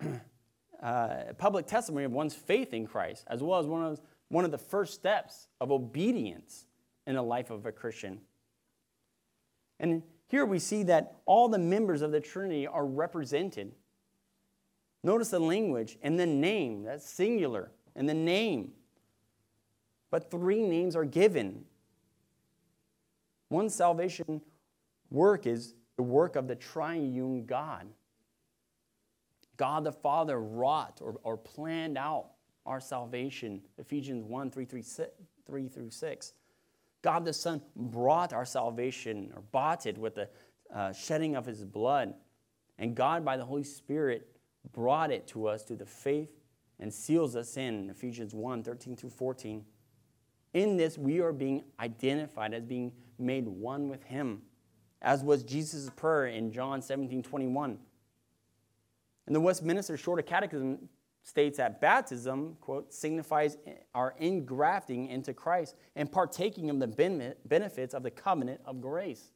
[0.82, 4.50] uh, public testimony of one's faith in Christ, as well as one of, one of
[4.50, 6.66] the first steps of obedience
[7.06, 8.20] in the life of a Christian.
[9.80, 13.72] And here we see that all the members of the Trinity are represented.
[15.02, 18.72] Notice the language and the name, that's singular, and the name.
[20.10, 21.64] But three names are given.
[23.48, 24.40] One salvation
[25.10, 27.86] work is the work of the triune God.
[29.56, 32.30] God the Father wrought or, or planned out
[32.66, 33.62] our salvation.
[33.78, 34.82] Ephesians 1 3, 3,
[35.46, 36.32] 3 through 6.
[37.02, 40.28] God the Son brought our salvation or bought it with the
[40.74, 42.14] uh, shedding of his blood.
[42.78, 44.28] And God, by the Holy Spirit,
[44.72, 46.30] brought it to us through the faith
[46.80, 47.90] and seals us in.
[47.90, 49.64] Ephesians 1 13 through 14.
[50.54, 54.42] In this, we are being identified as being made one with him,
[55.02, 57.78] as was Jesus' prayer in John 17 21.
[59.26, 60.88] And the Westminster Shorter Catechism
[61.22, 63.56] states that baptism, quote, signifies
[63.94, 69.32] our ingrafting into Christ and partaking of the benefits of the covenant of grace.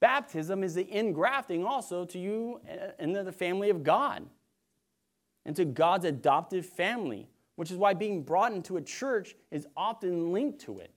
[0.00, 4.24] Baptism is the ingrafting also to you uh, into the family of God,
[5.44, 10.60] into God's adoptive family, which is why being brought into a church is often linked
[10.60, 10.92] to it.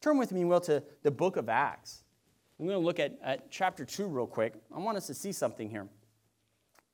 [0.00, 2.04] Turn with me, Will, to the book of Acts.
[2.62, 4.54] I'm going to look at, at chapter 2 real quick.
[4.72, 5.88] I want us to see something here.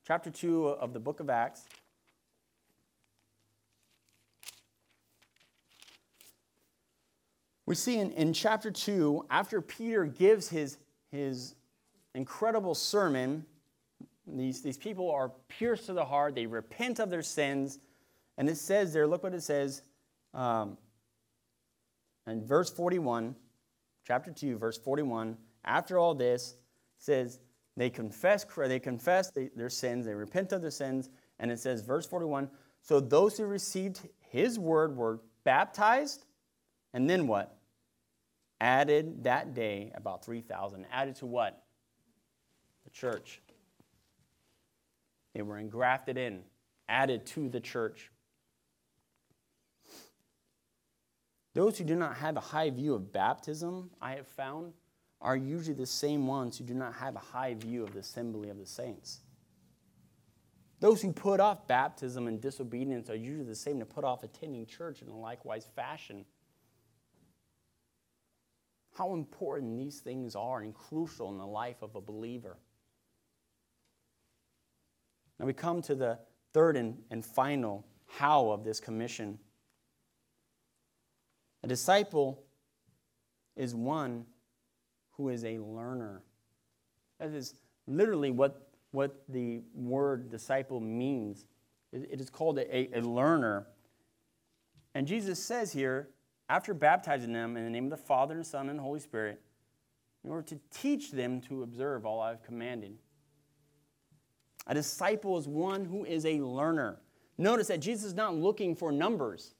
[0.03, 1.61] Chapter 2 of the book of Acts.
[7.67, 10.79] We see in, in chapter 2, after Peter gives his,
[11.11, 11.53] his
[12.15, 13.45] incredible sermon,
[14.25, 16.33] these, these people are pierced to the heart.
[16.33, 17.77] They repent of their sins.
[18.39, 19.83] And it says there, look what it says.
[20.33, 20.79] Um,
[22.25, 23.35] And verse 41,
[24.03, 26.55] chapter 2, verse 41, after all this,
[26.97, 27.39] says,
[27.77, 32.05] they confess, they confess their sins, they repent of their sins, and it says, verse
[32.05, 32.49] 41,
[32.81, 36.25] so those who received his word were baptized,
[36.93, 37.57] and then what?
[38.61, 40.85] Added that day about 3,000.
[40.91, 41.63] Added to what?
[42.83, 43.41] The church.
[45.33, 46.41] They were engrafted in,
[46.89, 48.11] added to the church.
[51.53, 54.73] Those who do not have a high view of baptism, I have found,
[55.21, 58.49] are usually the same ones who do not have a high view of the assembly
[58.49, 59.19] of the saints.
[60.79, 64.65] Those who put off baptism and disobedience are usually the same to put off attending
[64.65, 66.23] church in a likewise fashion.
[68.97, 72.57] How important these things are and crucial in the life of a believer.
[75.37, 76.19] Now we come to the
[76.53, 79.37] third and, and final how of this commission.
[81.63, 82.43] A disciple
[83.55, 84.25] is one
[85.19, 86.23] who is a learner.
[87.19, 87.55] That is
[87.87, 91.45] literally what, what the word disciple means.
[91.91, 93.67] it is called a, a learner.
[94.95, 96.07] And Jesus says here,
[96.47, 99.41] after baptizing them in the name of the Father and Son and Holy Spirit,
[100.23, 102.97] in order to teach them to observe all I've commanded.
[104.67, 107.01] A disciple is one who is a learner.
[107.37, 109.53] Notice that Jesus is not looking for numbers.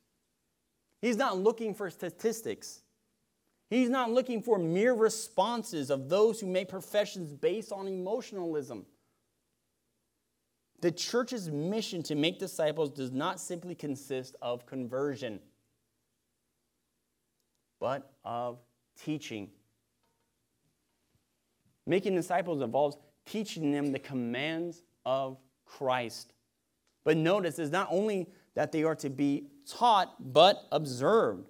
[1.01, 2.81] He's not looking for statistics.
[3.69, 8.85] He's not looking for mere responses of those who make professions based on emotionalism.
[10.81, 15.39] The church's mission to make disciples does not simply consist of conversion,
[17.79, 18.59] but of
[19.03, 19.49] teaching.
[21.85, 26.33] Making disciples involves teaching them the commands of Christ.
[27.03, 31.49] But notice, it's not only that they are to be taught, but observed.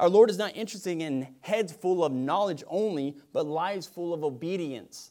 [0.00, 4.24] Our Lord is not interested in heads full of knowledge only, but lives full of
[4.24, 5.10] obedience.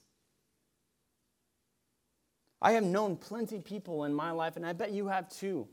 [2.60, 5.68] I have known plenty of people in my life, and I bet you have too,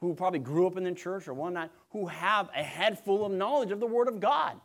[0.00, 3.32] who probably grew up in the church or whatnot, who have a head full of
[3.32, 4.60] knowledge of the Word of God,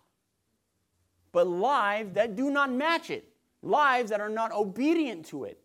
[1.32, 3.28] but lives that do not match it,
[3.64, 5.60] lives that are not obedient to it,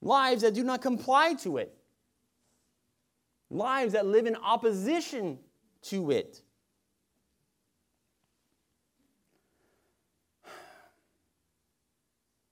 [0.00, 1.76] lives that do not comply to it,
[3.50, 5.38] lives that live in opposition
[5.82, 6.40] to it.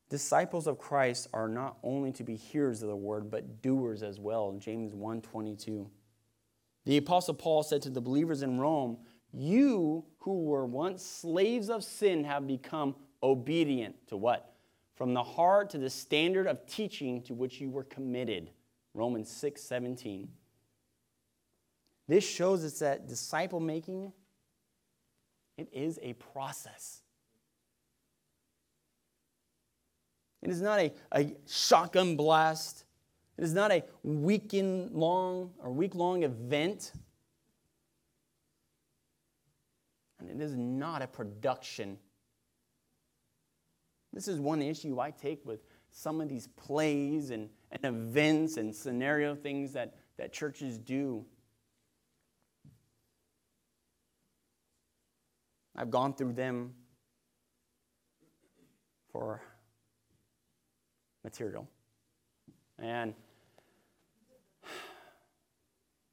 [0.08, 4.20] Disciples of Christ are not only to be hearers of the word, but doers as
[4.20, 4.52] well.
[4.52, 5.90] James 1:22.
[6.84, 11.82] The apostle Paul said to the believers in Rome, "You who were once slaves of
[11.82, 14.54] sin have become obedient to what?
[14.94, 18.52] From the heart to the standard of teaching to which you were committed."
[18.94, 20.32] Romans 6:17.
[22.06, 24.12] This shows us that disciple making
[25.56, 27.02] it is a process.
[30.46, 32.84] It is not a, a shotgun blast.
[33.36, 36.92] It is not a weekend long or week long event.
[40.20, 41.98] And it is not a production.
[44.12, 48.72] This is one issue I take with some of these plays and, and events and
[48.72, 51.26] scenario things that, that churches do.
[55.74, 56.72] I've gone through them
[59.10, 59.42] for
[61.26, 61.68] material.
[62.78, 63.12] And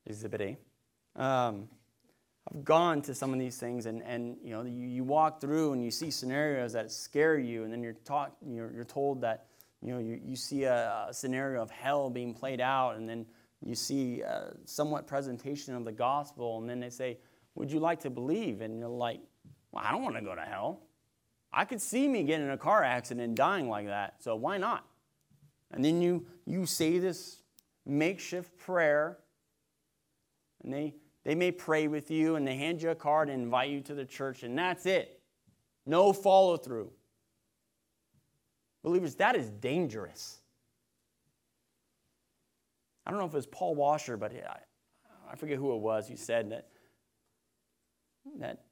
[0.08, 1.22] Exhibit A.
[1.24, 1.70] Um,
[2.52, 5.74] I've gone to some of these things, and, and you know, you, you walk through
[5.74, 9.46] and you see scenarios that scare you, and then you're taught, you're, you're told that
[9.84, 13.26] you know you, you see a, a scenario of hell being played out, and then
[13.64, 17.20] you see a somewhat presentation of the gospel, and then they say,
[17.56, 19.22] "Would you like to believe?" And you're like,
[19.72, 20.82] "Well, I don't want to go to hell.
[21.54, 24.58] I could see me getting in a car accident and dying like that, so why
[24.58, 24.86] not?"
[25.74, 27.42] And then you, you say this
[27.86, 29.18] makeshift prayer,
[30.64, 30.94] and they,
[31.24, 33.96] they may pray with you, and they hand you a card and invite you to
[33.96, 35.20] the church, and that's it.
[35.86, 36.92] No follow through.
[38.84, 40.38] Believers, that is dangerous.
[43.06, 44.60] I don't know if it was Paul Washer, but I,
[45.32, 46.68] I forget who it was who said that,
[48.40, 48.64] that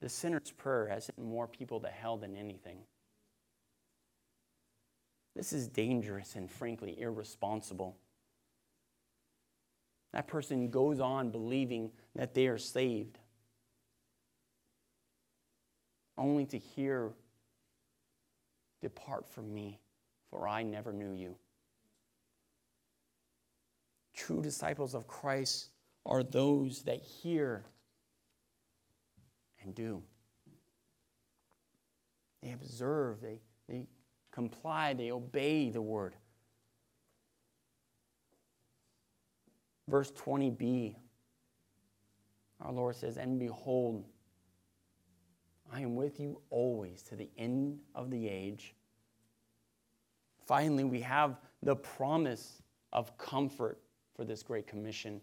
[0.00, 2.78] the sinner's prayer has sent more people to hell than anything.
[5.36, 7.98] This is dangerous and frankly irresponsible.
[10.14, 13.18] That person goes on believing that they are saved,
[16.16, 17.12] only to hear,
[18.80, 19.78] Depart from me,
[20.30, 21.36] for I never knew you.
[24.14, 25.68] True disciples of Christ
[26.06, 27.64] are those that hear
[29.62, 30.02] and do.
[32.42, 33.86] They observe, they, they
[34.36, 36.14] comply, they obey the word.
[39.88, 40.94] Verse 20b,
[42.60, 44.04] our Lord says, And behold,
[45.72, 48.74] I am with you always to the end of the age.
[50.44, 52.62] Finally, we have the promise
[52.92, 53.80] of comfort
[54.14, 55.18] for this great commission.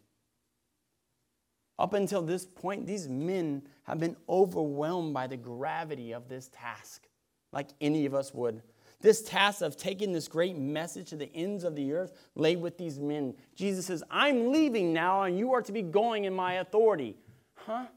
[1.78, 7.08] Up until this point, these men have been overwhelmed by the gravity of this task,
[7.52, 8.64] like any of us would.
[9.04, 12.78] This task of taking this great message to the ends of the earth lay with
[12.78, 13.36] these men.
[13.54, 17.18] Jesus says, I'm leaving now, and you are to be going in my authority.
[17.54, 17.88] Huh?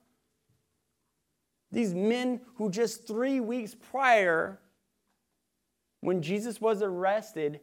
[1.70, 4.58] These men who just three weeks prior,
[6.00, 7.60] when Jesus was arrested,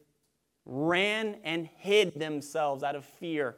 [0.66, 3.58] ran and hid themselves out of fear.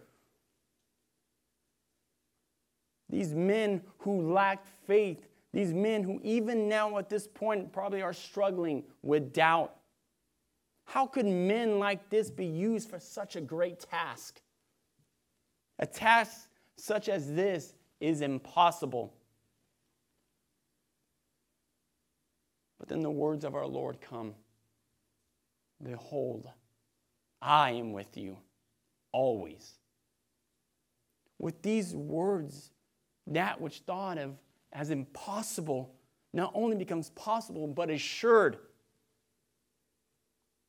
[3.07, 8.11] These men who lacked faith, these men who, even now at this point, probably are
[8.11, 9.73] struggling with doubt.
[10.83, 14.41] How could men like this be used for such a great task?
[15.79, 19.13] A task such as this is impossible.
[22.77, 24.35] But then the words of our Lord come
[25.81, 26.49] Behold,
[27.41, 28.35] I am with you
[29.13, 29.75] always.
[31.39, 32.71] With these words,
[33.27, 34.35] that which thought of
[34.75, 35.95] as impossible
[36.33, 38.57] not only becomes possible, but assured.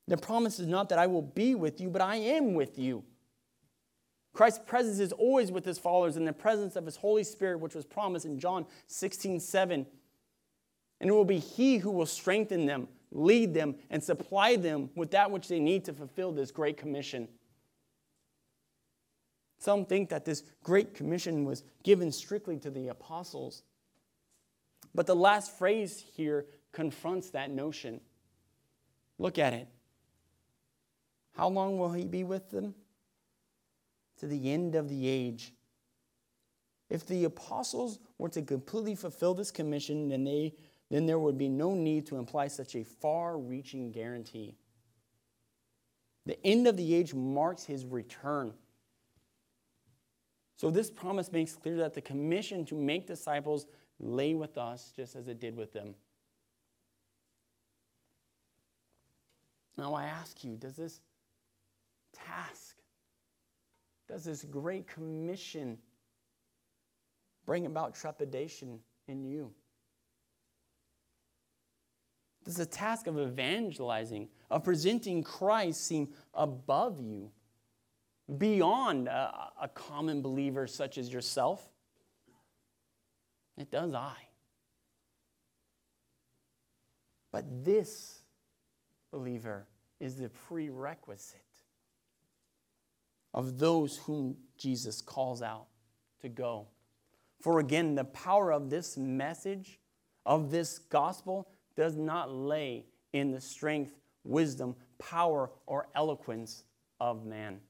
[0.07, 3.02] The promise is not that I will be with you, but I am with you.
[4.32, 7.74] Christ's presence is always with his followers in the presence of his Holy Spirit, which
[7.74, 9.86] was promised in John 16 7.
[11.00, 15.11] And it will be he who will strengthen them, lead them, and supply them with
[15.11, 17.28] that which they need to fulfill this great commission.
[19.59, 23.62] Some think that this great commission was given strictly to the apostles.
[24.97, 28.01] But the last phrase here confronts that notion.
[29.18, 29.68] Look at it.
[31.36, 32.74] How long will he be with them?
[34.20, 35.53] To the end of the age.
[36.88, 40.55] If the apostles were to completely fulfill this commission, then, they,
[40.90, 44.55] then there would be no need to imply such a far reaching guarantee.
[46.24, 48.55] The end of the age marks his return.
[50.57, 53.66] So, this promise makes clear that the commission to make disciples
[53.99, 55.94] lay with us just as it did with them.
[59.78, 61.01] Now, I ask you, does this
[62.14, 62.76] task,
[64.09, 65.78] does this great commission
[67.44, 69.53] bring about trepidation in you?
[72.44, 77.30] Does the task of evangelizing, of presenting Christ seem above you?
[78.38, 81.68] beyond a, a common believer such as yourself?
[83.57, 84.14] It does I.
[87.32, 88.20] But this,
[89.11, 89.66] believer,
[90.00, 91.40] is the prerequisite
[93.34, 95.66] of those whom Jesus calls out
[96.22, 96.68] to go.
[97.40, 99.78] For again, the power of this message,
[100.24, 106.64] of this gospel, does not lay in the strength, wisdom, power, or eloquence
[106.98, 107.61] of man.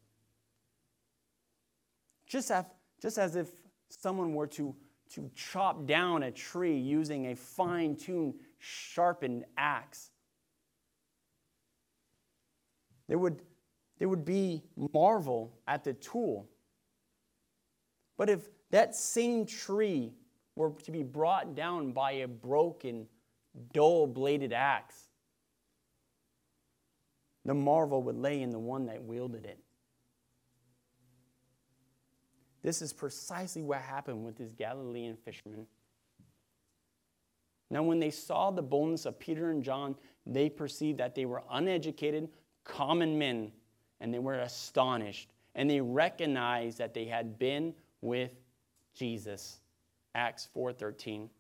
[2.26, 2.64] Just as,
[3.03, 3.49] just as if
[3.89, 4.74] someone were to,
[5.14, 10.11] to chop down a tree using a fine tuned, sharpened axe.
[13.09, 13.42] They would,
[13.98, 16.48] they would be marvel at the tool.
[18.16, 20.12] But if that same tree
[20.57, 23.07] were to be brought down by a broken,
[23.72, 25.04] dull bladed axe,
[27.44, 29.59] the marvel would lay in the one that wielded it.
[32.67, 35.69] This is precisely what happened with these Galilean fishermen.
[37.71, 39.95] Now, when they saw the boldness of Peter and John,
[40.27, 42.29] they perceived that they were uneducated,
[42.64, 43.53] common men,
[44.01, 45.31] and they were astonished.
[45.55, 48.33] And they recognized that they had been with
[48.95, 49.61] Jesus.
[50.17, 51.31] Acts 4:13.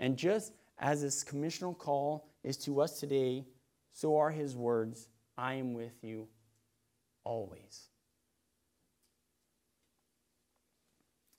[0.00, 3.46] And just as this commissional call is to us today,
[3.92, 5.08] so are his words,
[5.38, 6.26] I am with you
[7.22, 7.89] always.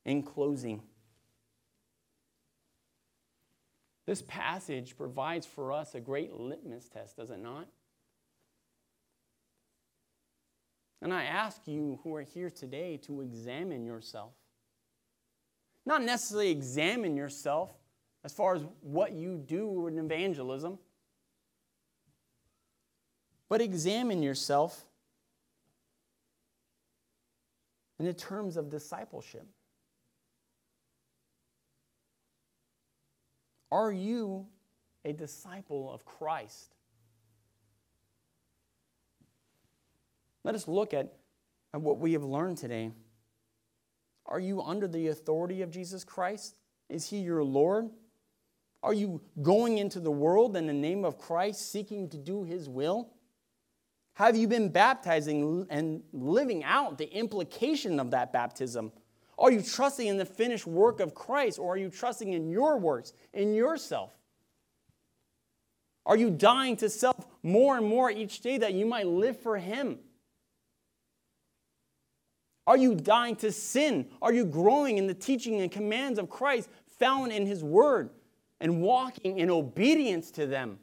[0.06, 0.82] In closing,
[4.08, 7.68] this passage provides for us a great litmus test, does it not?
[11.02, 14.34] And I ask you who are here today to examine yourself.
[15.86, 17.72] Not necessarily examine yourself
[18.24, 20.78] as far as what you do in evangelism,
[23.50, 24.86] but examine yourself
[28.00, 29.46] in the terms of discipleship.
[33.72, 34.48] Are you
[35.06, 36.74] a disciple of Christ?
[40.44, 41.14] Let us look at,
[41.74, 42.92] at what we have learned today.
[44.26, 46.56] Are you under the authority of Jesus Christ?
[46.90, 47.90] Is he your Lord?
[48.84, 52.68] Are you going into the world in the name of Christ, seeking to do his
[52.68, 53.14] will?
[54.14, 58.92] Have you been baptizing and living out the implication of that baptism?
[59.42, 62.78] Are you trusting in the finished work of Christ or are you trusting in your
[62.78, 64.14] works, in yourself?
[66.06, 69.58] Are you dying to self more and more each day that you might live for
[69.58, 69.98] Him?
[72.68, 74.10] Are you dying to sin?
[74.22, 76.70] Are you growing in the teaching and commands of Christ
[77.00, 78.12] found in His Word
[78.60, 80.78] and walking in obedience to them?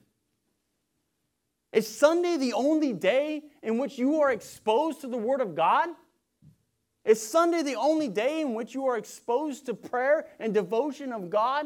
[1.72, 5.90] Is Sunday the only day in which you are exposed to the Word of God?
[7.09, 11.30] Is Sunday the only day in which you are exposed to prayer and devotion of
[11.30, 11.64] God?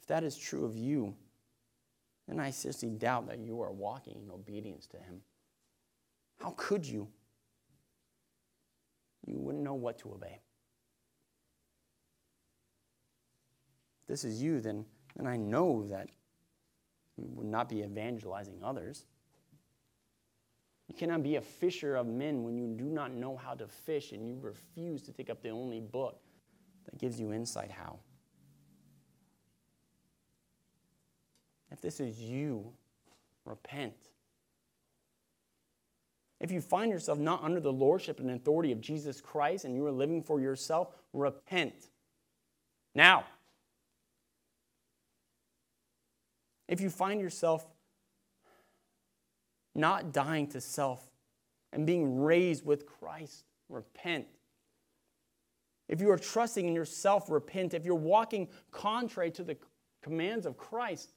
[0.00, 1.14] If that is true of you,
[2.26, 5.20] then I seriously doubt that you are walking in obedience to Him.
[6.40, 7.06] How could you?
[9.28, 10.40] You wouldn't know what to obey.
[14.00, 16.08] If this is you, then, then I know that
[17.16, 19.04] you would not be evangelizing others.
[20.90, 24.10] You cannot be a fisher of men when you do not know how to fish
[24.10, 26.18] and you refuse to take up the only book
[26.84, 28.00] that gives you insight how.
[31.70, 32.72] If this is you,
[33.44, 33.94] repent.
[36.40, 39.86] If you find yourself not under the lordship and authority of Jesus Christ and you
[39.86, 41.86] are living for yourself, repent.
[42.96, 43.26] Now,
[46.66, 47.64] if you find yourself
[49.80, 51.10] not dying to self
[51.72, 54.26] and being raised with Christ, repent.
[55.88, 57.74] If you are trusting in yourself, repent.
[57.74, 59.56] If you're walking contrary to the
[60.02, 61.12] commands of Christ,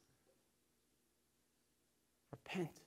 [2.32, 2.82] repent.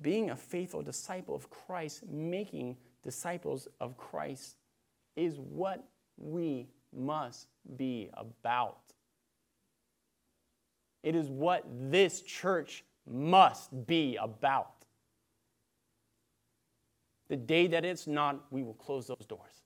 [0.00, 4.56] Being a faithful disciple of Christ, making disciples of Christ,
[5.14, 5.84] is what
[6.16, 8.85] we must be about.
[11.06, 14.72] It is what this church must be about.
[17.28, 19.62] The day that it's not, we will close those doors.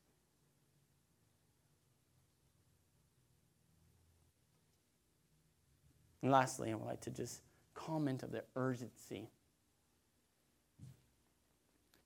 [6.21, 7.41] And lastly, I would like to just
[7.73, 9.31] comment of the urgency.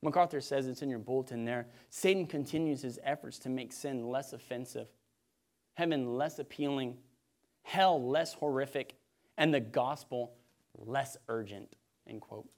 [0.01, 1.67] MacArthur says it's in your bulletin there.
[1.91, 4.87] Satan continues his efforts to make sin less offensive,
[5.73, 6.99] heaven less appealing,
[7.65, 8.95] hell less horrific,
[9.37, 10.33] and the gospel
[10.77, 11.77] less urgent,
[12.09, 12.49] end quote.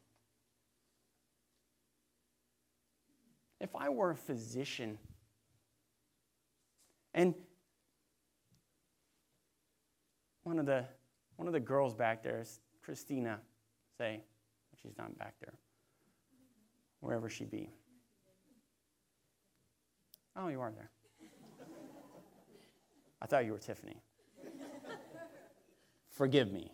[3.61, 4.99] If I were a physician
[7.15, 7.35] and
[10.43, 10.85] one of the
[11.37, 13.41] one of the girls back there is Christina,
[13.99, 14.23] say,
[14.81, 15.55] she's not back there,
[17.01, 17.71] wherever she be.
[20.35, 20.91] Oh, you are there.
[23.21, 24.01] I thought you were Tiffany.
[26.17, 26.73] Forgive me.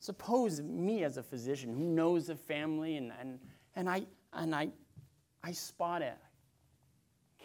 [0.00, 3.38] Suppose me as a physician who knows the family and, and,
[3.76, 4.70] and, I, and I,
[5.44, 6.14] I spot a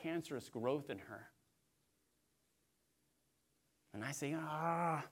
[0.02, 1.28] cancerous growth in her.
[3.94, 5.06] And I say, ah,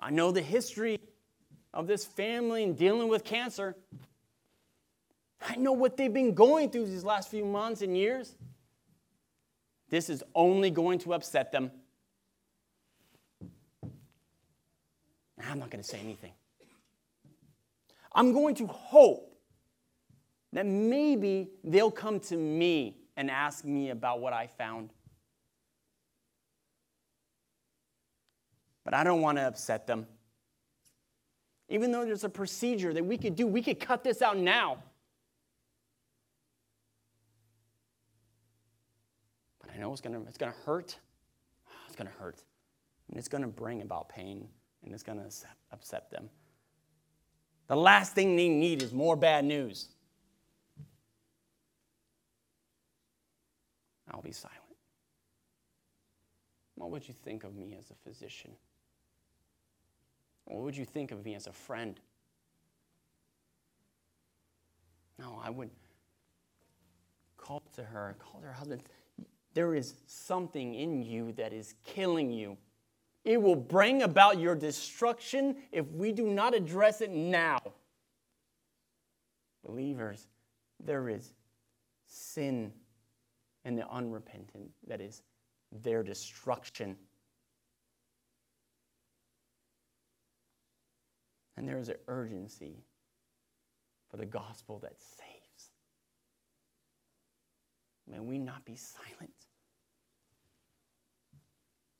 [0.00, 0.98] I know the history
[1.72, 3.76] of this family and dealing with cancer.
[5.40, 8.34] I know what they've been going through these last few months and years.
[9.88, 11.70] This is only going to upset them.
[15.48, 16.32] I'm not going to say anything.
[18.12, 19.36] I'm going to hope
[20.52, 24.90] that maybe they'll come to me and ask me about what I found.
[28.84, 30.06] But I don't want to upset them.
[31.68, 34.78] Even though there's a procedure that we could do, we could cut this out now.
[39.76, 40.96] I know it's to it's to hurt.
[41.86, 42.42] It's to hurt.
[43.08, 44.48] And it's to bring about pain
[44.84, 45.16] and it's to
[45.72, 46.30] upset them.
[47.68, 49.88] The last thing they need is more bad news.
[54.10, 54.60] I'll be silent.
[56.76, 58.52] What would you think of me as a physician?
[60.44, 61.98] What would you think of me as a friend?
[65.18, 65.70] No, I would
[67.36, 68.82] call to her, call to her husband
[69.56, 72.58] there is something in you that is killing you.
[73.24, 77.60] It will bring about your destruction if we do not address it now.
[79.64, 80.28] Believers,
[80.84, 81.32] there is
[82.06, 82.70] sin
[83.64, 85.22] in the unrepentant that is
[85.72, 86.94] their destruction.
[91.56, 92.84] And there is an urgency
[94.10, 95.70] for the gospel that saves.
[98.06, 99.35] May we not be silent.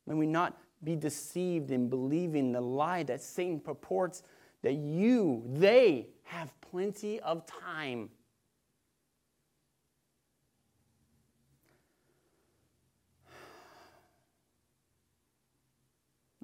[0.06, 4.22] May we not be deceived in believing the lie that Satan purports
[4.62, 8.10] that you, they, have plenty of time.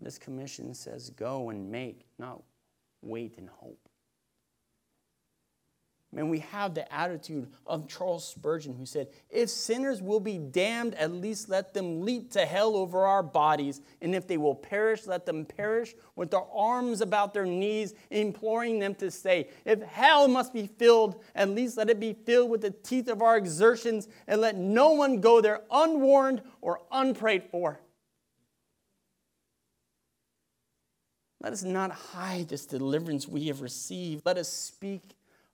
[0.00, 2.42] This commission says, go and make, not
[3.02, 3.88] wait and hope.
[6.14, 10.94] And we have the attitude of Charles Spurgeon, who said, If sinners will be damned,
[10.96, 13.80] at least let them leap to hell over our bodies.
[14.02, 18.78] And if they will perish, let them perish with their arms about their knees, imploring
[18.78, 19.48] them to stay.
[19.64, 23.22] If hell must be filled, at least let it be filled with the teeth of
[23.22, 27.80] our exertions, and let no one go there unwarned or unprayed for.
[31.40, 34.26] Let us not hide this deliverance we have received.
[34.26, 35.02] Let us speak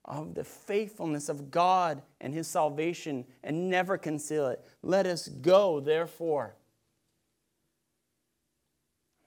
[0.09, 4.65] of the faithfulness of God and his salvation and never conceal it.
[4.83, 6.57] Let us go, therefore,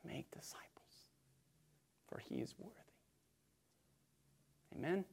[0.03, 0.65] make disciples,
[2.07, 2.75] for he is worthy.
[4.75, 5.05] Amen.